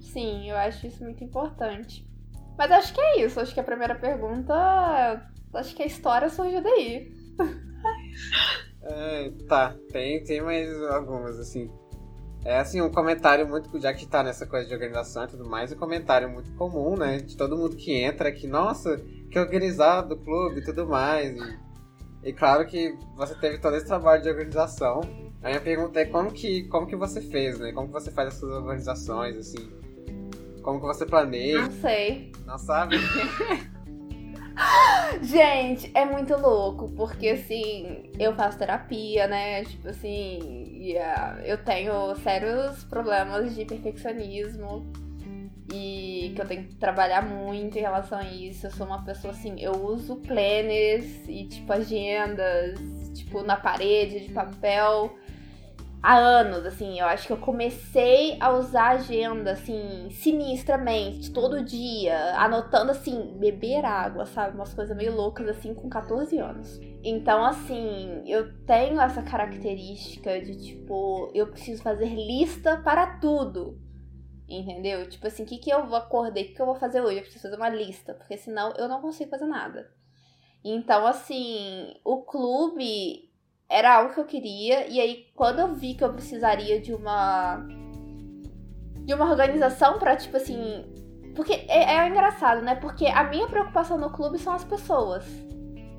Sim, 0.00 0.48
eu 0.48 0.56
acho 0.56 0.86
isso 0.86 1.02
muito 1.02 1.22
importante. 1.22 2.06
Mas 2.56 2.70
acho 2.70 2.94
que 2.94 3.00
é 3.00 3.24
isso. 3.24 3.40
Acho 3.40 3.52
que 3.52 3.60
a 3.60 3.64
primeira 3.64 3.94
pergunta 3.94 4.54
Acho 5.54 5.74
que 5.74 5.82
a 5.82 5.86
história 5.86 6.28
surgiu 6.28 6.62
daí. 6.62 7.10
é, 8.82 9.30
tá, 9.48 9.74
tem, 9.90 10.22
tem 10.22 10.42
mais 10.42 10.70
algumas, 10.82 11.38
assim. 11.38 11.70
É 12.44 12.58
assim, 12.58 12.80
um 12.80 12.90
comentário 12.90 13.48
muito, 13.48 13.78
já 13.80 13.92
que 13.92 14.06
tá 14.06 14.22
nessa 14.22 14.46
coisa 14.46 14.66
de 14.66 14.72
organização 14.72 15.24
e 15.24 15.28
tudo 15.28 15.48
mais, 15.48 15.72
um 15.72 15.76
comentário 15.76 16.28
muito 16.28 16.52
comum, 16.54 16.96
né? 16.96 17.18
De 17.18 17.36
todo 17.36 17.56
mundo 17.56 17.76
que 17.76 17.92
entra, 17.92 18.30
que, 18.30 18.46
nossa, 18.46 18.96
que 19.30 19.38
organizado 19.38 20.14
o 20.14 20.18
clube 20.18 20.60
e 20.60 20.64
tudo 20.64 20.86
mais. 20.86 21.36
E, 21.36 21.58
e 22.22 22.32
claro 22.32 22.66
que 22.66 22.96
você 23.16 23.34
teve 23.34 23.58
todo 23.58 23.76
esse 23.76 23.86
trabalho 23.86 24.22
de 24.22 24.28
organização. 24.28 25.00
A 25.42 25.48
minha 25.48 25.60
pergunta 25.60 26.00
é 26.00 26.04
como 26.04 26.32
que, 26.32 26.64
como 26.64 26.86
que 26.86 26.96
você 26.96 27.20
fez, 27.20 27.58
né? 27.58 27.72
Como 27.72 27.86
que 27.86 27.92
você 27.92 28.10
faz 28.10 28.28
as 28.28 28.34
suas 28.34 28.52
organizações, 28.52 29.36
assim? 29.36 29.70
Como 30.62 30.80
que 30.80 30.86
você 30.86 31.06
planeja? 31.06 31.62
Não 31.62 31.70
sei. 31.70 32.32
Não 32.44 32.58
sabe? 32.58 32.96
Gente, 35.22 35.90
é 35.94 36.04
muito 36.04 36.36
louco, 36.36 36.90
porque 36.96 37.28
assim, 37.28 38.10
eu 38.18 38.34
faço 38.34 38.58
terapia, 38.58 39.26
né? 39.28 39.64
Tipo 39.64 39.88
assim, 39.88 40.64
yeah, 40.82 41.40
eu 41.46 41.56
tenho 41.64 42.14
sérios 42.16 42.82
problemas 42.84 43.54
de 43.54 43.64
perfeccionismo 43.64 44.90
e 45.72 46.32
que 46.34 46.40
eu 46.40 46.46
tenho 46.46 46.64
que 46.64 46.74
trabalhar 46.76 47.22
muito 47.22 47.76
em 47.76 47.80
relação 47.80 48.18
a 48.18 48.24
isso. 48.24 48.66
Eu 48.66 48.70
sou 48.70 48.86
uma 48.86 49.04
pessoa 49.04 49.32
assim, 49.32 49.54
eu 49.60 49.72
uso 49.72 50.16
planners 50.16 51.28
e 51.28 51.44
tipo 51.46 51.72
agendas, 51.72 52.78
tipo 53.14 53.42
na 53.42 53.56
parede 53.56 54.26
de 54.26 54.32
papel 54.32 55.14
há 56.02 56.16
anos, 56.16 56.64
assim. 56.64 56.98
Eu 56.98 57.06
acho 57.06 57.26
que 57.26 57.32
eu 57.32 57.38
comecei 57.38 58.36
a 58.40 58.50
usar 58.52 58.90
agenda, 58.90 59.52
assim, 59.52 60.08
sinistramente, 60.10 61.30
todo 61.30 61.62
dia, 61.64 62.34
anotando, 62.36 62.90
assim, 62.90 63.34
beber 63.38 63.84
água, 63.84 64.26
sabe? 64.26 64.54
Umas 64.54 64.72
coisas 64.72 64.96
meio 64.96 65.14
loucas, 65.14 65.48
assim, 65.48 65.74
com 65.74 65.88
14 65.88 66.38
anos. 66.38 66.80
Então, 67.02 67.44
assim, 67.44 68.22
eu 68.26 68.52
tenho 68.64 69.00
essa 69.00 69.22
característica 69.22 70.40
de, 70.40 70.56
tipo, 70.56 71.30
eu 71.34 71.46
preciso 71.48 71.82
fazer 71.82 72.08
lista 72.08 72.76
para 72.78 73.18
tudo. 73.18 73.78
Entendeu? 74.48 75.08
Tipo 75.08 75.26
assim, 75.26 75.42
o 75.42 75.46
que, 75.46 75.58
que 75.58 75.70
eu 75.70 75.94
acordei, 75.94 76.44
o 76.44 76.46
que, 76.46 76.54
que 76.54 76.62
eu 76.62 76.66
vou 76.66 76.74
fazer 76.74 77.02
hoje? 77.02 77.16
Eu 77.16 77.22
preciso 77.22 77.42
fazer 77.42 77.56
uma 77.56 77.68
lista, 77.68 78.14
porque 78.14 78.38
senão 78.38 78.72
eu 78.78 78.88
não 78.88 79.02
consigo 79.02 79.30
fazer 79.30 79.46
nada. 79.46 79.90
Então, 80.64 81.06
assim, 81.06 81.94
o 82.04 82.22
clube 82.22 83.28
era 83.68 83.96
algo 83.96 84.14
que 84.14 84.20
eu 84.20 84.24
queria. 84.24 84.86
E 84.88 85.00
aí, 85.00 85.26
quando 85.34 85.60
eu 85.60 85.74
vi 85.74 85.94
que 85.94 86.02
eu 86.02 86.12
precisaria 86.12 86.80
de 86.80 86.94
uma. 86.94 87.58
de 89.04 89.12
uma 89.12 89.30
organização 89.30 89.98
pra, 89.98 90.16
tipo 90.16 90.36
assim. 90.36 90.84
Porque 91.36 91.52
é, 91.68 91.96
é 91.96 92.08
engraçado, 92.08 92.62
né? 92.62 92.74
Porque 92.74 93.06
a 93.06 93.24
minha 93.24 93.46
preocupação 93.46 93.98
no 93.98 94.10
clube 94.10 94.38
são 94.38 94.54
as 94.54 94.64
pessoas. 94.64 95.24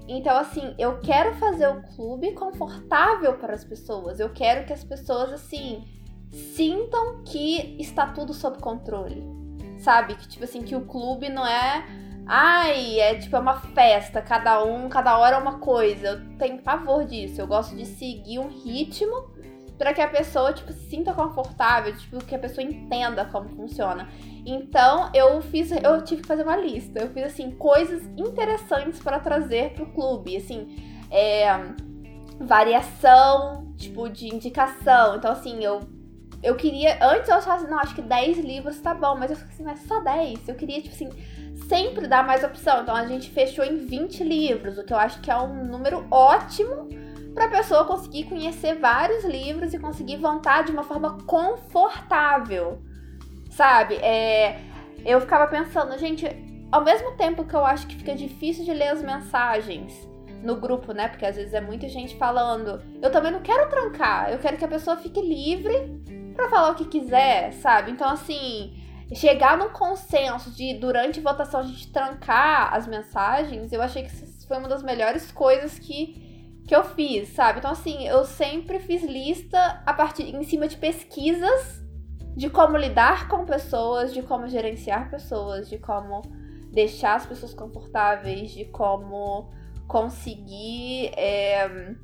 Então, 0.07 0.35
assim, 0.35 0.73
eu 0.79 0.99
quero 1.01 1.35
fazer 1.35 1.67
o 1.67 1.83
clube 1.95 2.33
confortável 2.33 3.37
para 3.37 3.53
as 3.53 3.63
pessoas. 3.63 4.19
Eu 4.19 4.33
quero 4.33 4.65
que 4.65 4.73
as 4.73 4.83
pessoas, 4.83 5.31
assim, 5.31 5.83
sintam 6.31 7.23
que 7.23 7.75
está 7.79 8.07
tudo 8.07 8.33
sob 8.33 8.59
controle. 8.59 9.23
Sabe? 9.79 10.15
Que, 10.15 10.27
tipo 10.27 10.43
assim, 10.43 10.61
que 10.61 10.75
o 10.75 10.81
clube 10.81 11.29
não 11.29 11.45
é 11.45 11.85
Ai, 12.31 12.99
é 12.99 13.15
tipo 13.15 13.35
é 13.35 13.39
uma 13.39 13.59
festa, 13.59 14.21
cada 14.21 14.63
um, 14.63 14.87
cada 14.87 15.17
hora 15.17 15.37
é 15.37 15.39
uma 15.39 15.57
coisa. 15.57 16.09
Eu 16.09 16.37
tenho 16.37 16.61
pavor 16.61 17.03
disso. 17.03 17.41
Eu 17.41 17.47
gosto 17.47 17.75
de 17.75 17.87
seguir 17.87 18.37
um 18.37 18.49
ritmo 18.49 19.31
para 19.79 19.95
que 19.95 20.01
a 20.01 20.07
pessoa 20.07 20.53
tipo 20.53 20.71
se 20.71 20.89
sinta 20.91 21.11
confortável, 21.11 21.95
tipo 21.97 22.23
que 22.23 22.35
a 22.35 22.39
pessoa 22.39 22.63
entenda 22.63 23.25
como 23.25 23.49
funciona. 23.49 24.07
Então, 24.45 25.09
eu 25.11 25.41
fiz, 25.41 25.71
eu 25.71 26.03
tive 26.03 26.21
que 26.21 26.27
fazer 26.27 26.43
uma 26.43 26.55
lista. 26.55 26.99
Eu 26.99 27.09
fiz 27.09 27.23
assim 27.23 27.49
coisas 27.49 28.03
interessantes 28.15 29.01
para 29.01 29.19
trazer 29.19 29.73
pro 29.73 29.87
clube, 29.87 30.37
assim, 30.37 30.75
é, 31.09 31.47
variação, 32.39 33.73
tipo 33.75 34.07
de 34.07 34.27
indicação. 34.27 35.15
Então, 35.15 35.31
assim, 35.31 35.63
eu 35.63 35.79
eu 36.41 36.55
queria. 36.55 36.97
Antes 37.01 37.29
eu 37.29 37.35
achava 37.35 37.57
assim, 37.57 37.69
não, 37.69 37.79
acho 37.79 37.95
que 37.95 38.01
10 38.01 38.37
livros 38.39 38.79
tá 38.79 38.93
bom, 38.93 39.15
mas 39.17 39.31
eu 39.31 39.37
fiquei 39.37 39.53
assim, 39.53 39.63
mas 39.63 39.79
só 39.81 39.99
10. 40.01 40.47
Eu 40.47 40.55
queria, 40.55 40.81
tipo 40.81 40.95
assim, 40.95 41.09
sempre 41.67 42.07
dar 42.07 42.25
mais 42.25 42.43
opção. 42.43 42.81
Então 42.81 42.95
a 42.95 43.05
gente 43.05 43.29
fechou 43.29 43.65
em 43.65 43.77
20 43.77 44.23
livros, 44.23 44.77
o 44.77 44.83
que 44.83 44.93
eu 44.93 44.97
acho 44.97 45.19
que 45.21 45.29
é 45.29 45.37
um 45.37 45.65
número 45.65 46.07
ótimo 46.09 46.87
para 47.33 47.45
a 47.45 47.49
pessoa 47.49 47.85
conseguir 47.85 48.25
conhecer 48.25 48.75
vários 48.75 49.23
livros 49.23 49.73
e 49.73 49.79
conseguir 49.79 50.17
voltar 50.17 50.63
de 50.63 50.71
uma 50.71 50.83
forma 50.83 51.17
confortável. 51.25 52.81
Sabe? 53.51 53.95
É, 53.95 54.61
eu 55.05 55.19
ficava 55.19 55.47
pensando, 55.47 55.97
gente, 55.97 56.25
ao 56.71 56.83
mesmo 56.83 57.17
tempo 57.17 57.43
que 57.43 57.53
eu 57.53 57.65
acho 57.65 57.85
que 57.87 57.95
fica 57.95 58.15
difícil 58.15 58.63
de 58.63 58.73
ler 58.73 58.89
as 58.89 59.01
mensagens 59.01 60.07
no 60.41 60.55
grupo, 60.55 60.93
né? 60.93 61.09
Porque 61.09 61.25
às 61.25 61.35
vezes 61.35 61.53
é 61.53 61.59
muita 61.59 61.89
gente 61.89 62.15
falando. 62.15 62.81
Eu 63.01 63.11
também 63.11 63.31
não 63.31 63.41
quero 63.41 63.69
trancar, 63.69 64.31
eu 64.31 64.39
quero 64.39 64.55
que 64.55 64.65
a 64.65 64.69
pessoa 64.69 64.95
fique 64.95 65.21
livre 65.21 66.01
para 66.39 66.49
falar 66.49 66.71
o 66.71 66.75
que 66.75 66.85
quiser, 66.85 67.51
sabe? 67.51 67.91
Então, 67.91 68.09
assim, 68.09 68.73
chegar 69.13 69.57
num 69.57 69.69
consenso 69.69 70.49
de 70.51 70.73
durante 70.75 71.19
votação 71.19 71.59
a 71.59 71.63
gente 71.63 71.91
trancar 71.91 72.73
as 72.73 72.87
mensagens, 72.87 73.73
eu 73.73 73.81
achei 73.81 74.03
que 74.03 74.09
foi 74.47 74.57
uma 74.57 74.69
das 74.69 74.81
melhores 74.81 75.33
coisas 75.33 75.77
que, 75.77 76.63
que 76.65 76.73
eu 76.73 76.85
fiz, 76.85 77.27
sabe? 77.29 77.59
Então, 77.59 77.71
assim, 77.71 78.07
eu 78.07 78.23
sempre 78.23 78.79
fiz 78.79 79.03
lista 79.03 79.83
a 79.85 79.93
partir 79.93 80.33
em 80.33 80.43
cima 80.43 80.65
de 80.65 80.77
pesquisas 80.77 81.83
de 82.37 82.49
como 82.49 82.77
lidar 82.77 83.27
com 83.27 83.43
pessoas, 83.43 84.13
de 84.13 84.21
como 84.21 84.47
gerenciar 84.47 85.09
pessoas, 85.09 85.67
de 85.67 85.77
como 85.77 86.21
deixar 86.71 87.15
as 87.15 87.25
pessoas 87.25 87.53
confortáveis, 87.53 88.51
de 88.51 88.63
como 88.63 89.51
conseguir 89.87 91.11
é, 91.17 91.95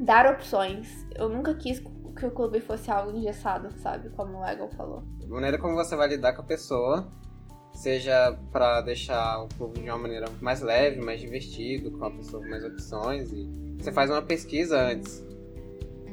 dar 0.00 0.26
opções. 0.26 1.06
Eu 1.14 1.28
nunca 1.28 1.54
quis 1.54 1.78
que 2.18 2.26
o 2.26 2.30
clube 2.30 2.60
fosse 2.60 2.90
algo 2.90 3.16
engessado, 3.16 3.70
sabe? 3.78 4.10
Como 4.10 4.38
o 4.38 4.44
Eagle 4.44 4.68
falou. 4.70 5.02
A 5.22 5.26
maneira 5.26 5.58
como 5.58 5.74
você 5.74 5.94
vai 5.94 6.08
lidar 6.08 6.34
com 6.34 6.42
a 6.42 6.44
pessoa, 6.44 7.08
seja 7.72 8.36
para 8.50 8.80
deixar 8.80 9.44
o 9.44 9.48
clube 9.48 9.80
de 9.80 9.88
uma 9.88 9.98
maneira 9.98 10.26
mais 10.40 10.60
leve, 10.60 11.00
mais 11.00 11.20
divertido, 11.20 11.90
com 11.92 12.04
a 12.04 12.10
pessoa 12.10 12.42
com 12.42 12.50
mais 12.50 12.64
opções. 12.64 13.32
E 13.32 13.76
você 13.78 13.92
faz 13.92 14.10
uma 14.10 14.22
pesquisa 14.22 14.80
antes. 14.80 15.24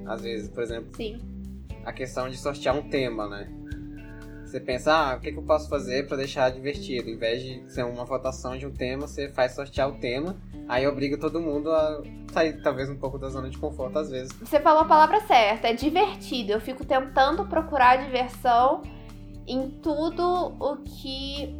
Às 0.05 0.21
vezes, 0.21 0.49
por 0.49 0.63
exemplo. 0.63 0.95
Sim. 0.95 1.19
a 1.83 1.91
questão 1.91 2.29
de 2.29 2.37
sortear 2.37 2.75
um 2.75 2.89
tema, 2.89 3.27
né? 3.27 3.51
Você 4.45 4.59
pensa, 4.59 4.93
ah, 4.93 5.15
o 5.15 5.19
que, 5.19 5.31
que 5.31 5.37
eu 5.37 5.43
posso 5.43 5.67
fazer 5.67 6.07
para 6.07 6.17
deixar 6.17 6.49
divertido? 6.51 7.09
Em 7.09 7.17
vez 7.17 7.41
de 7.41 7.71
ser 7.71 7.83
uma 7.83 8.05
votação 8.05 8.57
de 8.57 8.65
um 8.65 8.71
tema, 8.71 9.07
você 9.07 9.27
faz 9.29 9.53
sortear 9.53 9.89
o 9.89 9.99
tema, 9.99 10.37
aí 10.67 10.87
obriga 10.87 11.17
todo 11.17 11.39
mundo 11.39 11.71
a 11.71 12.01
sair 12.31 12.61
talvez 12.61 12.89
um 12.89 12.97
pouco 12.97 13.17
da 13.17 13.29
zona 13.29 13.49
de 13.49 13.57
conforto 13.57 13.99
às 13.99 14.09
vezes. 14.09 14.31
Você 14.33 14.59
falou 14.59 14.81
a 14.81 14.85
palavra 14.85 15.21
certa, 15.21 15.69
é 15.69 15.73
divertido. 15.73 16.51
Eu 16.51 16.61
fico 16.61 16.85
tentando 16.85 17.45
procurar 17.45 18.03
diversão 18.03 18.81
em 19.47 19.69
tudo 19.81 20.55
o 20.59 20.77
que 20.77 21.55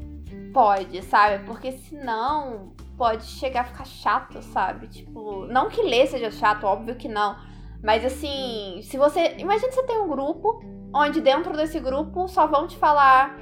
pode, 0.54 1.02
sabe? 1.04 1.46
Porque 1.46 1.72
senão 1.72 2.74
pode 2.98 3.26
chegar 3.26 3.62
a 3.62 3.66
ficar 3.66 3.86
chato, 3.86 4.42
sabe? 4.42 4.88
Tipo, 4.88 5.46
não 5.48 5.70
que 5.70 5.82
ler 5.82 6.08
seja 6.08 6.32
chato, 6.32 6.66
óbvio 6.66 6.96
que 6.96 7.08
não. 7.08 7.36
Mas 7.84 8.04
assim, 8.04 8.80
se 8.84 8.98
você. 8.98 9.36
Imagina 9.38 9.72
você 9.72 9.84
tem 9.84 10.00
um 10.00 10.08
grupo 10.08 10.62
onde 10.94 11.22
dentro 11.22 11.54
desse 11.54 11.80
grupo 11.80 12.28
só 12.28 12.48
vão 12.48 12.68
te 12.68 12.78
falar 12.78 13.38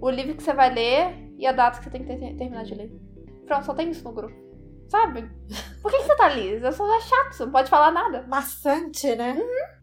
o 0.00 0.10
livro 0.10 0.34
que 0.34 0.42
você 0.42 0.52
vai 0.52 0.72
ler 0.72 1.32
e 1.38 1.46
a 1.46 1.52
data 1.52 1.78
que 1.78 1.84
você 1.84 1.90
tem 1.90 2.04
que 2.04 2.14
ter, 2.14 2.34
terminar 2.36 2.64
de 2.64 2.74
ler. 2.74 2.92
Pronto, 3.46 3.64
só 3.64 3.72
tem 3.72 3.90
isso 3.90 4.04
no 4.04 4.12
grupo. 4.12 4.45
Sabe? 4.88 5.28
Por 5.82 5.90
que, 5.90 5.98
que 5.98 6.04
você 6.04 6.16
tá 6.16 6.26
ali? 6.26 6.58
Você 6.60 6.82
é 6.82 7.00
chato, 7.00 7.32
você 7.32 7.44
não 7.44 7.52
pode 7.52 7.70
falar 7.70 7.90
nada. 7.90 8.24
Maçante, 8.28 9.14
né? 9.16 9.32
Uhum. 9.32 9.76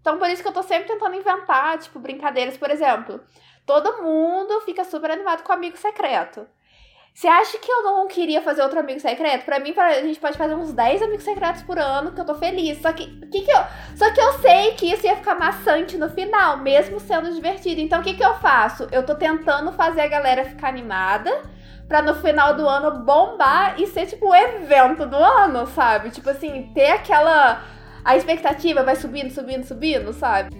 Então 0.00 0.18
por 0.18 0.28
isso 0.28 0.42
que 0.42 0.48
eu 0.48 0.52
tô 0.52 0.62
sempre 0.62 0.86
tentando 0.86 1.16
inventar, 1.16 1.78
tipo, 1.78 1.98
brincadeiras, 1.98 2.56
por 2.56 2.70
exemplo. 2.70 3.20
Todo 3.66 4.02
mundo 4.02 4.60
fica 4.60 4.84
super 4.84 5.10
animado 5.10 5.42
com 5.42 5.52
o 5.52 5.54
amigo 5.54 5.76
secreto. 5.76 6.46
Você 7.14 7.28
acha 7.28 7.58
que 7.58 7.70
eu 7.70 7.84
não 7.84 8.08
queria 8.08 8.42
fazer 8.42 8.60
outro 8.60 8.80
amigo 8.80 8.98
secreto? 8.98 9.44
Pra 9.44 9.60
mim, 9.60 9.72
a 9.76 10.02
gente 10.02 10.18
pode 10.18 10.36
fazer 10.36 10.54
uns 10.54 10.72
10 10.72 11.00
amigos 11.00 11.22
secretos 11.22 11.62
por 11.62 11.78
ano, 11.78 12.10
que 12.10 12.20
eu 12.20 12.24
tô 12.24 12.34
feliz. 12.34 12.82
Só 12.82 12.92
que, 12.92 13.06
que, 13.28 13.42
que 13.42 13.52
eu, 13.52 13.60
só 13.96 14.12
que 14.12 14.20
eu 14.20 14.32
sei 14.40 14.72
que 14.72 14.92
isso 14.92 15.06
ia 15.06 15.14
ficar 15.14 15.36
maçante 15.36 15.96
no 15.96 16.10
final, 16.10 16.56
mesmo 16.56 16.98
sendo 16.98 17.32
divertido. 17.32 17.80
Então, 17.80 18.00
o 18.00 18.02
que, 18.02 18.14
que 18.14 18.24
eu 18.24 18.34
faço? 18.40 18.88
Eu 18.90 19.06
tô 19.06 19.14
tentando 19.14 19.72
fazer 19.72 20.00
a 20.00 20.08
galera 20.08 20.44
ficar 20.44 20.68
animada 20.68 21.30
pra 21.94 22.02
no 22.02 22.16
final 22.16 22.56
do 22.56 22.68
ano 22.68 23.04
bombar 23.04 23.80
e 23.80 23.86
ser, 23.86 24.06
tipo, 24.06 24.26
o 24.26 24.34
evento 24.34 25.06
do 25.06 25.14
ano, 25.14 25.64
sabe? 25.68 26.10
Tipo 26.10 26.30
assim, 26.30 26.72
ter 26.74 26.90
aquela. 26.90 27.62
A 28.04 28.16
expectativa 28.16 28.82
vai 28.82 28.96
subindo, 28.96 29.30
subindo, 29.30 29.64
subindo, 29.64 30.12
sabe? 30.12 30.56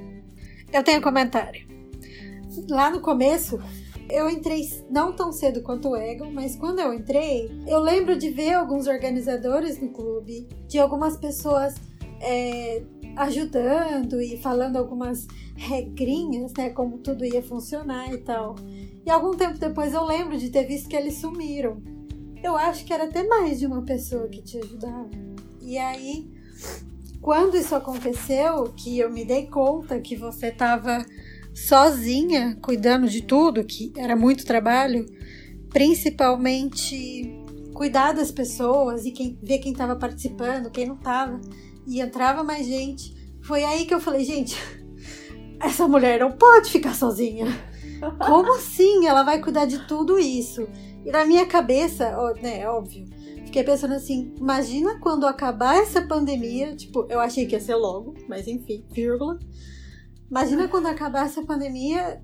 Eu 0.73 0.85
tenho 0.85 1.01
um 1.01 1.03
comentário. 1.03 1.67
Lá 2.71 2.89
no 2.89 3.01
começo, 3.01 3.61
eu 4.09 4.31
entrei 4.31 4.63
não 4.89 5.13
tão 5.13 5.33
cedo 5.33 5.61
quanto 5.61 5.89
o 5.89 5.97
Egon, 5.97 6.31
mas 6.31 6.55
quando 6.55 6.79
eu 6.79 6.95
entrei, 6.95 7.51
eu 7.67 7.81
lembro 7.81 8.17
de 8.17 8.31
ver 8.31 8.53
alguns 8.53 8.87
organizadores 8.87 9.81
no 9.83 9.89
clube, 9.89 10.47
de 10.69 10.79
algumas 10.79 11.17
pessoas 11.17 11.75
é, 12.21 12.81
ajudando 13.17 14.23
e 14.23 14.37
falando 14.37 14.77
algumas 14.77 15.27
regrinhas, 15.57 16.53
né, 16.57 16.71
como 16.71 16.99
tudo 16.99 17.25
ia 17.25 17.43
funcionar 17.43 18.13
e 18.15 18.19
tal. 18.19 18.55
E 19.07 19.11
algum 19.11 19.33
tempo 19.33 19.59
depois 19.59 19.93
eu 19.93 20.05
lembro 20.05 20.39
de 20.39 20.51
ter 20.51 20.65
visto 20.65 20.89
que 20.89 20.97
eles 20.97 21.19
sumiram. 21.19 21.83
Eu 22.43 22.57
acho 22.57 22.85
que 22.85 22.93
era 22.93 23.05
até 23.05 23.27
mais 23.27 23.59
de 23.59 23.67
uma 23.67 23.83
pessoa 23.83 24.29
que 24.29 24.43
te 24.43 24.59
ajudava. 24.59 25.11
E 25.61 25.79
aí, 25.79 26.31
quando 27.21 27.57
isso 27.57 27.75
aconteceu, 27.75 28.65
que 28.77 28.99
eu 28.99 29.11
me 29.11 29.25
dei 29.25 29.47
conta 29.47 30.01
que 30.01 30.17
você 30.17 30.49
estava 30.49 31.05
sozinha, 31.55 32.59
cuidando 32.61 33.09
de 33.09 33.23
tudo, 33.23 33.65
que 33.65 33.93
era 33.97 34.17
muito 34.17 34.45
trabalho, 34.45 35.07
principalmente 35.71 37.43
cuidar 37.73 38.13
das 38.13 38.31
pessoas 38.31 39.05
e 39.05 39.11
quem, 39.11 39.39
ver 39.43 39.59
quem 39.59 39.73
estava 39.73 39.97
participando, 39.97 40.71
quem 40.71 40.87
não 40.87 40.97
estava, 40.97 41.41
e 41.87 42.01
entrava 42.01 42.43
mais 42.43 42.67
gente. 42.67 43.15
Foi 43.43 43.65
aí 43.65 43.85
que 43.85 43.95
eu 43.95 44.01
falei, 44.01 44.25
gente, 44.25 44.57
essa 45.61 45.87
mulher 45.89 46.21
não 46.21 46.33
pode 46.33 46.71
ficar 46.71 46.95
sozinha. 46.95 47.47
Como 48.13 48.55
assim 48.55 49.07
ela 49.07 49.23
vai 49.23 49.41
cuidar 49.41 49.67
de 49.67 49.87
tudo 49.87 50.19
isso? 50.19 50.67
E 51.05 51.11
na 51.11 51.25
minha 51.25 51.47
cabeça, 51.47 52.15
ó, 52.17 52.33
né, 52.41 52.69
óbvio, 52.69 53.07
fiquei 53.45 53.63
pensando 53.63 53.95
assim, 53.95 54.35
imagina 54.39 54.99
quando 54.99 55.27
acabar 55.27 55.77
essa 55.77 56.03
pandemia, 56.03 56.75
tipo, 56.75 57.07
eu 57.11 57.21
achei 57.21 57.47
que 57.47 57.55
ia 57.55 57.61
ser 57.61 57.75
logo, 57.75 58.15
mas 58.29 58.49
enfim, 58.49 58.85
vírgula. 58.91 59.39
Imagina 60.31 60.67
quando 60.67 60.87
acabar 60.87 61.27
essa 61.27 61.43
pandemia, 61.45 62.23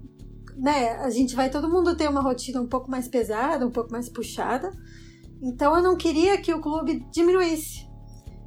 né? 0.57 0.93
A 0.97 1.11
gente 1.11 1.37
vai 1.37 1.51
todo 1.51 1.69
mundo 1.69 1.97
ter 1.97 2.09
uma 2.09 2.21
rotina 2.21 2.61
um 2.61 2.66
pouco 2.66 2.90
mais 2.90 3.07
pesada, 3.07 3.66
um 3.66 3.71
pouco 3.71 3.93
mais 3.93 4.09
puxada. 4.09 4.73
Então 5.43 5.77
eu 5.77 5.83
não 5.83 5.97
queria 5.97 6.38
que 6.38 6.53
o 6.53 6.61
clube 6.61 7.07
diminuísse. 7.12 7.88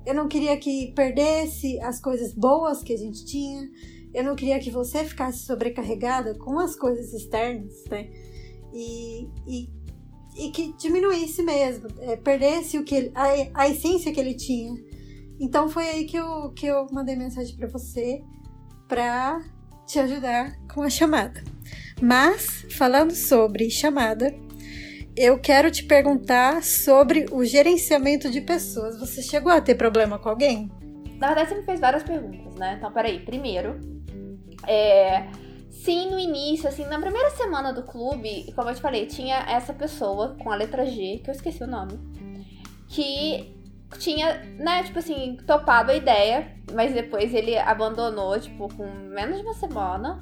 Eu 0.05 0.13
não 0.13 0.27
queria 0.27 0.57
que 0.57 0.91
perdesse 0.93 1.79
as 1.81 2.01
coisas 2.01 2.33
boas 2.33 2.83
que 2.83 2.93
a 2.93 2.97
gente 2.97 3.23
tinha. 3.25 3.69
Eu 4.13 4.23
não 4.23 4.35
queria 4.35 4.59
que 4.59 4.69
você 4.69 5.03
ficasse 5.03 5.45
sobrecarregada 5.45 6.37
com 6.37 6.59
as 6.59 6.75
coisas 6.75 7.13
externas, 7.13 7.83
né? 7.89 8.09
E, 8.71 9.27
e, 9.47 9.69
e 10.37 10.51
que 10.51 10.73
diminuísse 10.73 11.43
mesmo, 11.43 11.87
é, 11.99 12.15
perdesse 12.15 12.77
o 12.77 12.83
que 12.83 12.95
ele, 12.95 13.11
a, 13.15 13.63
a 13.63 13.69
essência 13.69 14.11
que 14.11 14.19
ele 14.19 14.35
tinha. 14.35 14.73
Então 15.39 15.67
foi 15.67 15.87
aí 15.89 16.05
que 16.05 16.17
eu, 16.17 16.51
que 16.53 16.67
eu 16.67 16.87
mandei 16.91 17.15
mensagem 17.15 17.55
para 17.55 17.67
você 17.67 18.21
para 18.87 19.41
te 19.85 19.99
ajudar 19.99 20.55
com 20.73 20.81
a 20.81 20.89
chamada. 20.89 21.43
Mas, 22.01 22.65
falando 22.71 23.13
sobre 23.15 23.69
chamada, 23.69 24.33
eu 25.15 25.39
quero 25.39 25.69
te 25.69 25.83
perguntar 25.83 26.63
sobre 26.63 27.25
o 27.31 27.43
gerenciamento 27.45 28.29
de 28.29 28.41
pessoas. 28.41 28.99
Você 28.99 29.21
chegou 29.21 29.51
a 29.51 29.61
ter 29.61 29.75
problema 29.75 30.17
com 30.17 30.29
alguém? 30.29 30.71
Na 31.17 31.27
verdade, 31.27 31.49
você 31.49 31.55
me 31.55 31.63
fez 31.63 31.79
várias 31.79 32.03
perguntas, 32.03 32.55
né? 32.55 32.75
Então, 32.77 32.91
peraí. 32.91 33.19
Primeiro, 33.23 33.79
é, 34.67 35.27
sim, 35.69 36.09
no 36.09 36.19
início, 36.19 36.67
assim, 36.67 36.85
na 36.85 36.99
primeira 36.99 37.29
semana 37.31 37.73
do 37.73 37.83
clube, 37.83 38.51
como 38.55 38.69
eu 38.69 38.75
te 38.75 38.81
falei, 38.81 39.05
tinha 39.05 39.37
essa 39.47 39.73
pessoa 39.73 40.35
com 40.41 40.51
a 40.51 40.55
letra 40.55 40.85
G, 40.85 41.19
que 41.23 41.29
eu 41.29 41.33
esqueci 41.33 41.63
o 41.63 41.67
nome, 41.67 41.99
que 42.87 43.53
tinha, 43.99 44.43
né, 44.57 44.83
tipo 44.83 44.99
assim, 44.99 45.37
topado 45.45 45.91
a 45.91 45.95
ideia, 45.95 46.51
mas 46.73 46.93
depois 46.93 47.33
ele 47.33 47.57
abandonou, 47.57 48.39
tipo, 48.39 48.73
com 48.75 48.85
menos 48.85 49.37
de 49.37 49.43
uma 49.43 49.53
semana. 49.53 50.19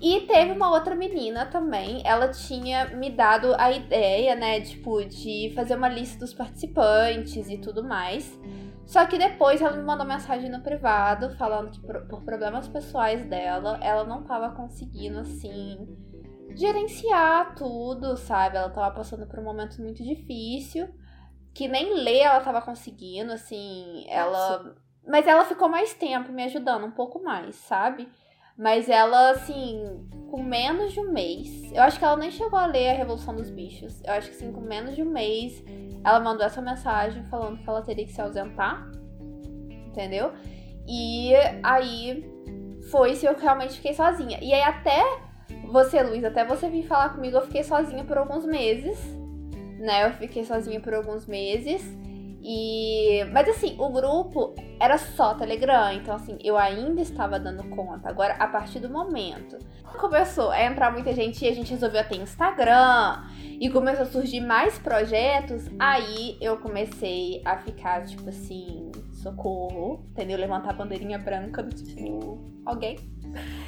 E 0.00 0.20
teve 0.22 0.52
uma 0.52 0.70
outra 0.70 0.94
menina 0.94 1.46
também, 1.46 2.02
ela 2.04 2.28
tinha 2.28 2.86
me 2.96 3.08
dado 3.08 3.54
a 3.58 3.72
ideia, 3.72 4.34
né, 4.34 4.60
tipo, 4.60 5.02
de 5.04 5.52
fazer 5.54 5.74
uma 5.74 5.88
lista 5.88 6.18
dos 6.18 6.34
participantes 6.34 7.48
e 7.48 7.56
tudo 7.58 7.82
mais. 7.82 8.38
Só 8.86 9.04
que 9.04 9.18
depois 9.18 9.60
ela 9.60 9.76
me 9.76 9.82
mandou 9.82 10.06
mensagem 10.06 10.48
no 10.48 10.62
privado 10.62 11.30
falando 11.36 11.72
que 11.72 11.80
por, 11.80 12.22
problemas 12.24 12.68
pessoais 12.68 13.26
dela, 13.26 13.78
ela 13.82 14.04
não 14.04 14.22
tava 14.22 14.54
conseguindo, 14.54 15.18
assim, 15.18 15.76
gerenciar 16.54 17.54
tudo, 17.56 18.16
sabe? 18.16 18.56
Ela 18.56 18.70
tava 18.70 18.94
passando 18.94 19.26
por 19.26 19.40
um 19.40 19.44
momento 19.44 19.82
muito 19.82 20.04
difícil 20.04 20.88
que 21.52 21.66
nem 21.66 21.94
ler 21.94 22.18
ela 22.18 22.40
tava 22.40 22.60
conseguindo, 22.60 23.32
assim, 23.32 24.04
ela. 24.08 24.58
Nossa. 24.58 24.76
Mas 25.08 25.26
ela 25.26 25.44
ficou 25.44 25.68
mais 25.68 25.94
tempo 25.94 26.30
me 26.30 26.44
ajudando, 26.44 26.84
um 26.84 26.90
pouco 26.90 27.22
mais, 27.22 27.56
sabe? 27.56 28.08
Mas 28.56 28.88
ela, 28.88 29.30
assim, 29.30 30.08
com 30.30 30.42
menos 30.42 30.92
de 30.92 31.00
um 31.00 31.12
mês. 31.12 31.70
Eu 31.72 31.82
acho 31.82 31.98
que 31.98 32.04
ela 32.04 32.16
nem 32.16 32.30
chegou 32.30 32.58
a 32.58 32.66
ler 32.66 32.90
a 32.90 32.94
Revolução 32.94 33.34
dos 33.34 33.50
Bichos. 33.50 34.02
Eu 34.04 34.12
acho 34.14 34.30
que, 34.30 34.36
assim, 34.36 34.52
com 34.52 34.60
menos 34.60 34.94
de 34.94 35.02
um 35.02 35.10
mês, 35.10 35.62
ela 36.04 36.20
mandou 36.20 36.44
essa 36.44 36.62
mensagem 36.62 37.22
falando 37.24 37.58
que 37.58 37.68
ela 37.68 37.82
teria 37.82 38.06
que 38.06 38.12
se 38.12 38.20
ausentar. 38.20 38.90
Entendeu? 39.86 40.32
E 40.86 41.32
aí 41.62 42.24
foi 42.90 43.14
se 43.14 43.26
eu 43.26 43.36
realmente 43.36 43.74
fiquei 43.74 43.94
sozinha. 43.94 44.38
E 44.40 44.52
aí, 44.52 44.62
até 44.62 45.02
você, 45.70 46.02
Luiz, 46.02 46.24
até 46.24 46.44
você 46.44 46.68
vir 46.68 46.86
falar 46.86 47.10
comigo, 47.10 47.36
eu 47.36 47.42
fiquei 47.42 47.62
sozinha 47.62 48.04
por 48.04 48.16
alguns 48.16 48.44
meses 48.44 49.16
né? 49.78 50.06
Eu 50.06 50.12
fiquei 50.12 50.44
sozinha 50.44 50.80
por 50.80 50.94
alguns 50.94 51.26
meses. 51.26 51.82
E. 52.48 53.24
Mas 53.32 53.48
assim, 53.48 53.74
o 53.76 53.88
grupo 53.90 54.54
era 54.78 54.96
só 54.98 55.34
Telegram, 55.34 55.92
então 55.92 56.14
assim, 56.14 56.38
eu 56.44 56.56
ainda 56.56 57.00
estava 57.00 57.40
dando 57.40 57.64
conta. 57.70 58.08
Agora, 58.08 58.34
a 58.34 58.46
partir 58.46 58.78
do 58.78 58.88
momento 58.88 59.58
começou 59.98 60.50
a 60.50 60.62
entrar 60.62 60.92
muita 60.92 61.12
gente 61.12 61.44
e 61.44 61.48
a 61.48 61.54
gente 61.54 61.72
resolveu 61.72 62.06
ter 62.06 62.18
Instagram 62.18 63.24
e 63.58 63.68
começou 63.70 64.04
a 64.04 64.06
surgir 64.06 64.40
mais 64.40 64.78
projetos, 64.78 65.64
aí 65.78 66.36
eu 66.40 66.58
comecei 66.58 67.42
a 67.44 67.56
ficar, 67.56 68.04
tipo 68.04 68.28
assim, 68.28 68.92
socorro, 69.14 70.04
entendeu? 70.10 70.38
Levantar 70.38 70.70
a 70.70 70.74
bandeirinha 70.74 71.18
branca 71.18 71.64
do 71.64 71.74
tipo, 71.74 72.38
alguém. 72.64 72.96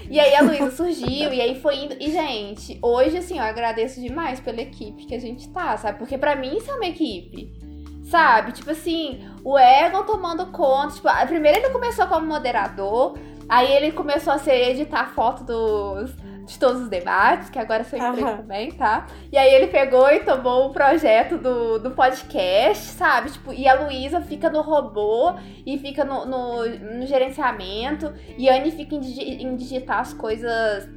E 0.09 0.21
aí 0.21 0.35
a 0.37 0.43
Luísa 0.43 0.71
surgiu, 0.71 1.33
e 1.33 1.41
aí 1.41 1.61
foi 1.61 1.85
indo. 1.85 1.97
E, 1.99 2.11
gente, 2.12 2.79
hoje, 2.81 3.17
assim, 3.17 3.38
eu 3.38 3.45
agradeço 3.45 4.01
demais 4.01 4.38
pela 4.38 4.61
equipe 4.61 5.05
que 5.07 5.14
a 5.14 5.19
gente 5.19 5.49
tá, 5.49 5.77
sabe? 5.77 5.99
Porque 5.99 6.17
para 6.17 6.37
mim 6.37 6.57
isso 6.57 6.71
é 6.71 6.75
uma 6.75 6.87
equipe. 6.87 7.67
Sabe? 8.11 8.53
Tipo 8.53 8.71
assim, 8.71 9.21
o 9.44 9.59
Egon 9.59 10.03
tomando 10.05 10.47
conta. 10.47 10.94
Tipo, 10.94 11.09
primeiro 11.27 11.59
ele 11.59 11.71
começou 11.71 12.07
como 12.07 12.27
moderador, 12.27 13.18
aí 13.49 13.71
ele 13.71 13.92
começou 13.92 14.33
a 14.33 14.38
ser 14.38 14.71
editar 14.71 15.12
foto 15.14 15.44
dos, 15.44 16.16
de 16.47 16.59
todos 16.59 16.83
os 16.83 16.88
debates, 16.88 17.51
que 17.51 17.59
agora 17.59 17.85
sou 17.85 17.99
emprego 17.99 18.27
uhum. 18.27 18.37
também, 18.38 18.73
tá? 18.73 19.07
E 19.31 19.37
aí 19.37 19.53
ele 19.53 19.66
pegou 19.66 20.11
e 20.11 20.21
tomou 20.21 20.68
o 20.68 20.73
projeto 20.73 21.37
do, 21.37 21.79
do 21.79 21.90
podcast, 21.90 22.85
sabe? 22.92 23.31
Tipo, 23.31 23.53
e 23.53 23.68
a 23.68 23.75
Luísa 23.75 24.23
fica 24.23 24.49
no 24.49 24.62
robô 24.62 25.35
e 25.66 25.79
fica 25.79 26.03
no, 26.03 26.25
no, 26.25 26.66
no 26.66 27.07
gerenciamento, 27.07 28.12
e 28.38 28.49
a 28.49 28.57
Anne 28.57 28.71
fica 28.71 28.94
em, 28.94 29.42
em 29.42 29.55
digitar 29.55 30.01
as 30.01 30.14
coisas 30.14 30.88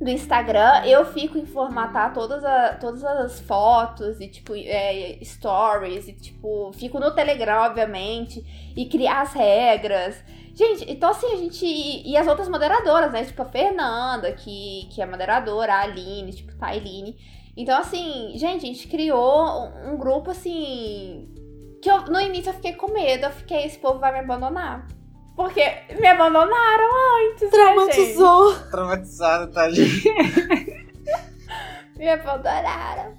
do 0.00 0.10
Instagram, 0.10 0.84
eu 0.84 1.06
fico 1.06 1.38
em 1.38 1.46
formatar 1.46 2.12
todas, 2.12 2.44
a, 2.44 2.74
todas 2.74 3.02
as 3.02 3.40
fotos 3.40 4.20
e, 4.20 4.28
tipo, 4.28 4.54
é, 4.54 5.18
stories, 5.22 6.06
e, 6.08 6.12
tipo, 6.12 6.70
fico 6.74 7.00
no 7.00 7.10
Telegram, 7.12 7.62
obviamente, 7.64 8.44
e 8.76 8.86
criar 8.86 9.22
as 9.22 9.32
regras. 9.32 10.22
Gente, 10.54 10.90
então 10.90 11.10
assim, 11.10 11.32
a 11.32 11.36
gente. 11.36 11.66
E 11.66 12.16
as 12.16 12.26
outras 12.26 12.48
moderadoras, 12.48 13.12
né? 13.12 13.24
Tipo, 13.24 13.42
a 13.42 13.46
Fernanda, 13.46 14.32
que, 14.32 14.88
que 14.90 15.02
é 15.02 15.06
moderadora, 15.06 15.74
a 15.74 15.80
Aline, 15.82 16.32
tipo, 16.32 16.54
tá, 16.56 16.74
a. 16.74 17.16
Então, 17.56 17.78
assim, 17.78 18.32
gente, 18.36 18.64
a 18.64 18.68
gente 18.68 18.88
criou 18.88 19.68
um 19.86 19.96
grupo, 19.96 20.30
assim. 20.30 21.28
Que 21.82 21.90
eu, 21.90 22.02
no 22.04 22.20
início 22.20 22.50
eu 22.50 22.54
fiquei 22.54 22.74
com 22.74 22.92
medo, 22.92 23.26
eu 23.26 23.30
fiquei, 23.30 23.64
esse 23.64 23.78
povo 23.78 23.98
vai 23.98 24.12
me 24.12 24.18
abandonar. 24.20 24.86
Porque 25.36 25.62
me 26.00 26.06
abandonaram 26.06 26.90
antes. 27.30 27.50
Traumatizou. 27.50 28.52
Né, 28.52 28.66
Traumatizada, 28.70 29.46
tá, 29.48 29.70
gente? 29.70 30.08
me 31.94 32.08
abandonaram. 32.08 33.14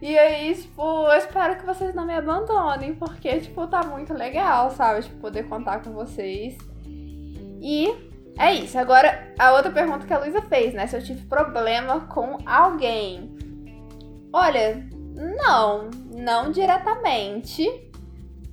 E 0.00 0.18
aí, 0.18 0.54
tipo, 0.54 0.82
eu 0.82 1.18
espero 1.18 1.56
que 1.56 1.66
vocês 1.66 1.94
não 1.94 2.06
me 2.06 2.14
abandonem, 2.14 2.94
porque, 2.94 3.40
tipo, 3.40 3.66
tá 3.66 3.82
muito 3.82 4.14
legal, 4.14 4.70
sabe? 4.70 5.02
Tipo, 5.02 5.16
poder 5.16 5.46
contar 5.46 5.82
com 5.82 5.92
vocês. 5.92 6.56
E 6.86 7.94
é 8.38 8.54
isso. 8.54 8.78
Agora, 8.78 9.34
a 9.38 9.52
outra 9.52 9.70
pergunta 9.70 10.06
que 10.06 10.12
a 10.12 10.18
Luísa 10.18 10.40
fez, 10.40 10.72
né? 10.72 10.86
Se 10.86 10.96
eu 10.96 11.02
tive 11.02 11.26
problema 11.26 12.00
com 12.06 12.38
alguém. 12.46 13.36
Olha, 14.32 14.88
não, 15.14 15.90
não 16.14 16.50
diretamente 16.50 17.87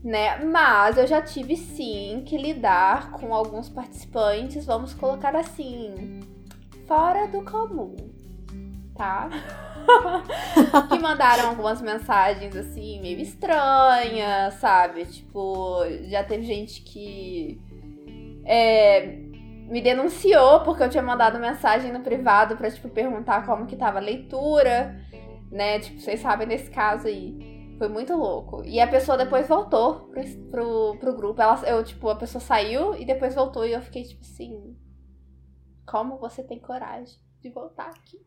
né? 0.05 0.37
Mas 0.45 0.99
eu 0.99 1.07
já 1.07 1.19
tive 1.19 1.57
sim 1.57 2.23
que 2.27 2.37
lidar 2.37 3.09
com 3.13 3.33
alguns 3.33 3.67
participantes, 3.67 4.63
vamos 4.63 4.93
colocar 4.93 5.35
assim, 5.35 6.19
fora 6.87 7.27
do 7.27 7.43
comum, 7.43 7.95
tá? 8.95 9.27
que 10.89 10.99
mandaram 10.99 11.49
algumas 11.49 11.81
mensagens 11.81 12.55
assim, 12.55 13.01
meio 13.01 13.19
estranhas, 13.19 14.53
sabe? 14.55 15.05
Tipo, 15.05 15.79
já 16.03 16.23
teve 16.23 16.43
gente 16.43 16.83
que 16.83 17.59
é, 18.45 19.17
me 19.67 19.81
denunciou 19.81 20.59
porque 20.59 20.83
eu 20.83 20.89
tinha 20.89 21.01
mandado 21.01 21.39
mensagem 21.39 21.91
no 21.91 22.01
privado 22.01 22.55
pra, 22.55 22.69
tipo, 22.69 22.89
perguntar 22.89 23.43
como 23.43 23.65
que 23.65 23.75
tava 23.75 23.97
a 23.97 24.01
leitura, 24.01 25.03
né? 25.51 25.79
Tipo, 25.79 25.99
vocês 25.99 26.19
sabem 26.19 26.47
desse 26.47 26.69
caso 26.69 27.07
aí. 27.07 27.54
Foi 27.77 27.87
muito 27.87 28.15
louco. 28.15 28.63
E 28.63 28.79
a 28.79 28.87
pessoa 28.87 29.17
depois 29.17 29.47
voltou 29.47 30.07
pro, 30.09 30.23
pro, 30.49 30.97
pro 30.99 31.15
grupo. 31.15 31.41
Ela, 31.41 31.61
eu, 31.67 31.83
tipo, 31.83 32.09
a 32.09 32.15
pessoa 32.15 32.41
saiu 32.41 32.95
e 32.95 33.05
depois 33.05 33.35
voltou. 33.35 33.65
E 33.65 33.73
eu 33.73 33.81
fiquei, 33.81 34.03
tipo 34.03 34.21
assim. 34.21 34.77
Como 35.85 36.17
você 36.17 36.43
tem 36.43 36.59
coragem 36.59 37.19
de 37.41 37.49
voltar 37.49 37.89
aqui? 37.89 38.25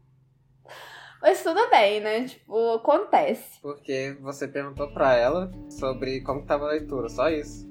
Mas 1.21 1.43
tudo 1.43 1.69
bem, 1.71 2.01
né? 2.01 2.25
Tipo, 2.27 2.75
acontece. 2.75 3.61
Porque 3.61 4.17
você 4.21 4.47
perguntou 4.47 4.93
pra 4.93 5.17
ela 5.17 5.51
sobre 5.69 6.21
como 6.21 6.47
tava 6.47 6.67
a 6.67 6.69
leitura, 6.69 7.09
só 7.09 7.29
isso. 7.29 7.67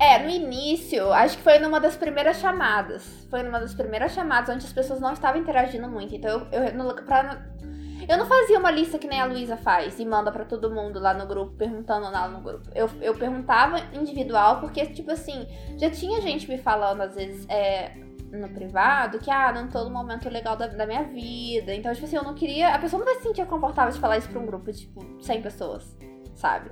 É, 0.00 0.18
no 0.18 0.28
início, 0.28 1.12
acho 1.12 1.36
que 1.36 1.44
foi 1.44 1.60
numa 1.60 1.78
das 1.78 1.96
primeiras 1.96 2.38
chamadas. 2.38 3.24
Foi 3.30 3.42
numa 3.44 3.60
das 3.60 3.72
primeiras 3.72 4.12
chamadas 4.12 4.52
onde 4.52 4.66
as 4.66 4.72
pessoas 4.72 5.00
não 5.00 5.12
estavam 5.12 5.40
interagindo 5.40 5.88
muito. 5.88 6.12
Então, 6.12 6.48
eu, 6.50 6.64
eu 6.64 6.74
no, 6.74 6.92
pra, 7.04 7.46
eu 8.08 8.18
não 8.18 8.26
fazia 8.26 8.58
uma 8.58 8.70
lista 8.70 8.98
que 8.98 9.06
nem 9.06 9.20
a 9.20 9.24
Luísa 9.24 9.56
faz 9.56 9.98
e 9.98 10.04
manda 10.04 10.30
para 10.30 10.44
todo 10.44 10.70
mundo 10.70 10.98
lá 10.98 11.14
no 11.14 11.26
grupo, 11.26 11.52
perguntando 11.56 12.10
lá 12.10 12.28
no 12.28 12.40
grupo. 12.40 12.68
Eu, 12.74 12.88
eu 13.00 13.14
perguntava 13.14 13.78
individual, 13.92 14.60
porque, 14.60 14.86
tipo 14.86 15.10
assim, 15.10 15.46
já 15.78 15.90
tinha 15.90 16.20
gente 16.20 16.48
me 16.48 16.58
falando, 16.58 17.00
às 17.02 17.14
vezes, 17.14 17.46
é, 17.48 17.92
no 18.30 18.48
privado, 18.48 19.18
que, 19.18 19.30
ah, 19.30 19.52
não 19.52 19.68
tô 19.68 19.84
no 19.84 19.90
momento 19.90 20.28
legal 20.28 20.56
da, 20.56 20.66
da 20.66 20.86
minha 20.86 21.04
vida. 21.04 21.74
Então, 21.74 21.92
tipo 21.92 22.06
assim, 22.06 22.16
eu 22.16 22.24
não 22.24 22.34
queria. 22.34 22.74
A 22.74 22.78
pessoa 22.78 22.98
não 22.98 23.06
vai 23.06 23.16
se 23.16 23.22
sentir 23.22 23.46
confortável 23.46 23.92
de 23.92 24.00
falar 24.00 24.18
isso 24.18 24.28
pra 24.28 24.40
um 24.40 24.46
grupo, 24.46 24.72
tipo, 24.72 25.04
100 25.20 25.42
pessoas, 25.42 25.96
sabe? 26.34 26.70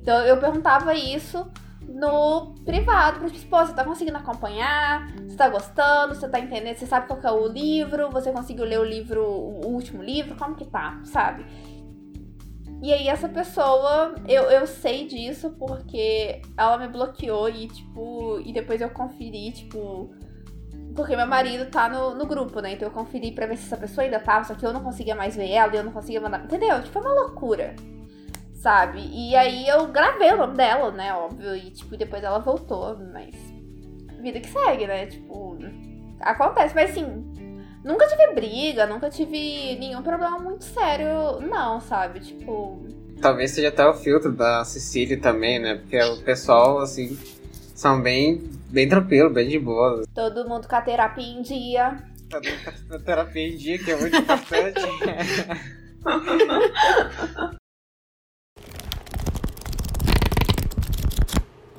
Então, 0.00 0.24
eu 0.24 0.38
perguntava 0.38 0.94
isso 0.94 1.50
no 1.90 2.54
privado, 2.64 3.18
pra 3.18 3.28
tipo, 3.28 3.50
pô, 3.50 3.64
você 3.64 3.74
tá 3.74 3.84
conseguindo 3.84 4.16
acompanhar, 4.16 5.12
você 5.16 5.36
tá 5.36 5.48
gostando, 5.48 6.14
você 6.14 6.28
tá 6.28 6.38
entendendo, 6.38 6.76
você 6.76 6.86
sabe 6.86 7.06
qual 7.06 7.20
é 7.22 7.32
o 7.32 7.48
livro, 7.48 8.10
você 8.10 8.32
conseguiu 8.32 8.64
ler 8.64 8.78
o 8.78 8.84
livro, 8.84 9.22
o 9.24 9.66
último 9.66 10.02
livro, 10.02 10.36
como 10.36 10.54
que 10.54 10.64
tá, 10.64 11.00
sabe? 11.04 11.44
E 12.82 12.92
aí 12.92 13.08
essa 13.08 13.28
pessoa, 13.28 14.14
eu, 14.26 14.44
eu 14.44 14.66
sei 14.66 15.06
disso 15.06 15.50
porque 15.58 16.40
ela 16.56 16.78
me 16.78 16.88
bloqueou 16.88 17.48
e, 17.48 17.68
tipo, 17.68 18.40
e 18.44 18.52
depois 18.52 18.80
eu 18.80 18.88
conferi, 18.88 19.52
tipo, 19.52 20.10
porque 20.94 21.14
meu 21.14 21.26
marido 21.26 21.70
tá 21.70 21.88
no, 21.88 22.14
no 22.14 22.24
grupo, 22.24 22.60
né? 22.60 22.72
Então 22.72 22.88
eu 22.88 22.94
conferi 22.94 23.32
pra 23.32 23.46
ver 23.46 23.56
se 23.58 23.66
essa 23.66 23.76
pessoa 23.76 24.04
ainda 24.04 24.18
tava, 24.18 24.44
só 24.44 24.54
que 24.54 24.64
eu 24.64 24.72
não 24.72 24.82
conseguia 24.82 25.14
mais 25.14 25.36
ver 25.36 25.50
ela 25.50 25.74
e 25.74 25.76
eu 25.76 25.84
não 25.84 25.92
conseguia 25.92 26.20
mandar. 26.20 26.44
Entendeu? 26.44 26.82
Tipo, 26.82 26.98
é 26.98 27.02
uma 27.02 27.12
loucura 27.12 27.74
sabe? 28.60 29.08
E 29.12 29.34
aí 29.34 29.66
eu 29.66 29.88
gravei 29.88 30.32
o 30.32 30.36
nome 30.36 30.56
dela, 30.56 30.90
né? 30.90 31.12
Óbvio. 31.14 31.56
E, 31.56 31.70
tipo, 31.70 31.96
depois 31.96 32.22
ela 32.22 32.38
voltou, 32.38 32.96
mas. 33.12 33.34
Vida 34.20 34.38
que 34.40 34.48
segue, 34.48 34.86
né? 34.86 35.06
Tipo. 35.06 35.58
Acontece, 36.20 36.74
mas 36.74 36.90
assim. 36.90 37.26
Nunca 37.82 38.06
tive 38.06 38.34
briga, 38.34 38.86
nunca 38.86 39.08
tive 39.08 39.74
nenhum 39.78 40.02
problema 40.02 40.38
muito 40.38 40.64
sério, 40.64 41.40
não, 41.40 41.80
sabe? 41.80 42.20
Tipo. 42.20 42.86
Talvez 43.22 43.52
seja 43.52 43.68
até 43.68 43.86
o 43.86 43.94
filtro 43.94 44.30
da 44.32 44.64
Cecília 44.64 45.18
também, 45.18 45.58
né? 45.58 45.76
Porque 45.76 45.98
o 45.98 46.22
pessoal, 46.22 46.78
assim, 46.78 47.18
são 47.74 48.00
bem, 48.00 48.50
bem 48.68 48.88
tranquilo, 48.88 49.30
bem 49.30 49.48
de 49.48 49.58
boa. 49.58 50.02
Todo 50.14 50.46
mundo 50.48 50.68
com 50.68 50.76
a 50.76 50.82
terapia 50.82 51.24
em 51.24 51.40
dia. 51.42 52.02
Todo 52.28 52.44
mundo 52.44 52.88
com 52.88 52.94
a 52.94 52.98
terapia 52.98 53.48
em 53.48 53.56
dia, 53.56 53.78
que 53.78 53.90
é 53.90 53.96
muito 53.96 54.16
importante. 54.16 54.80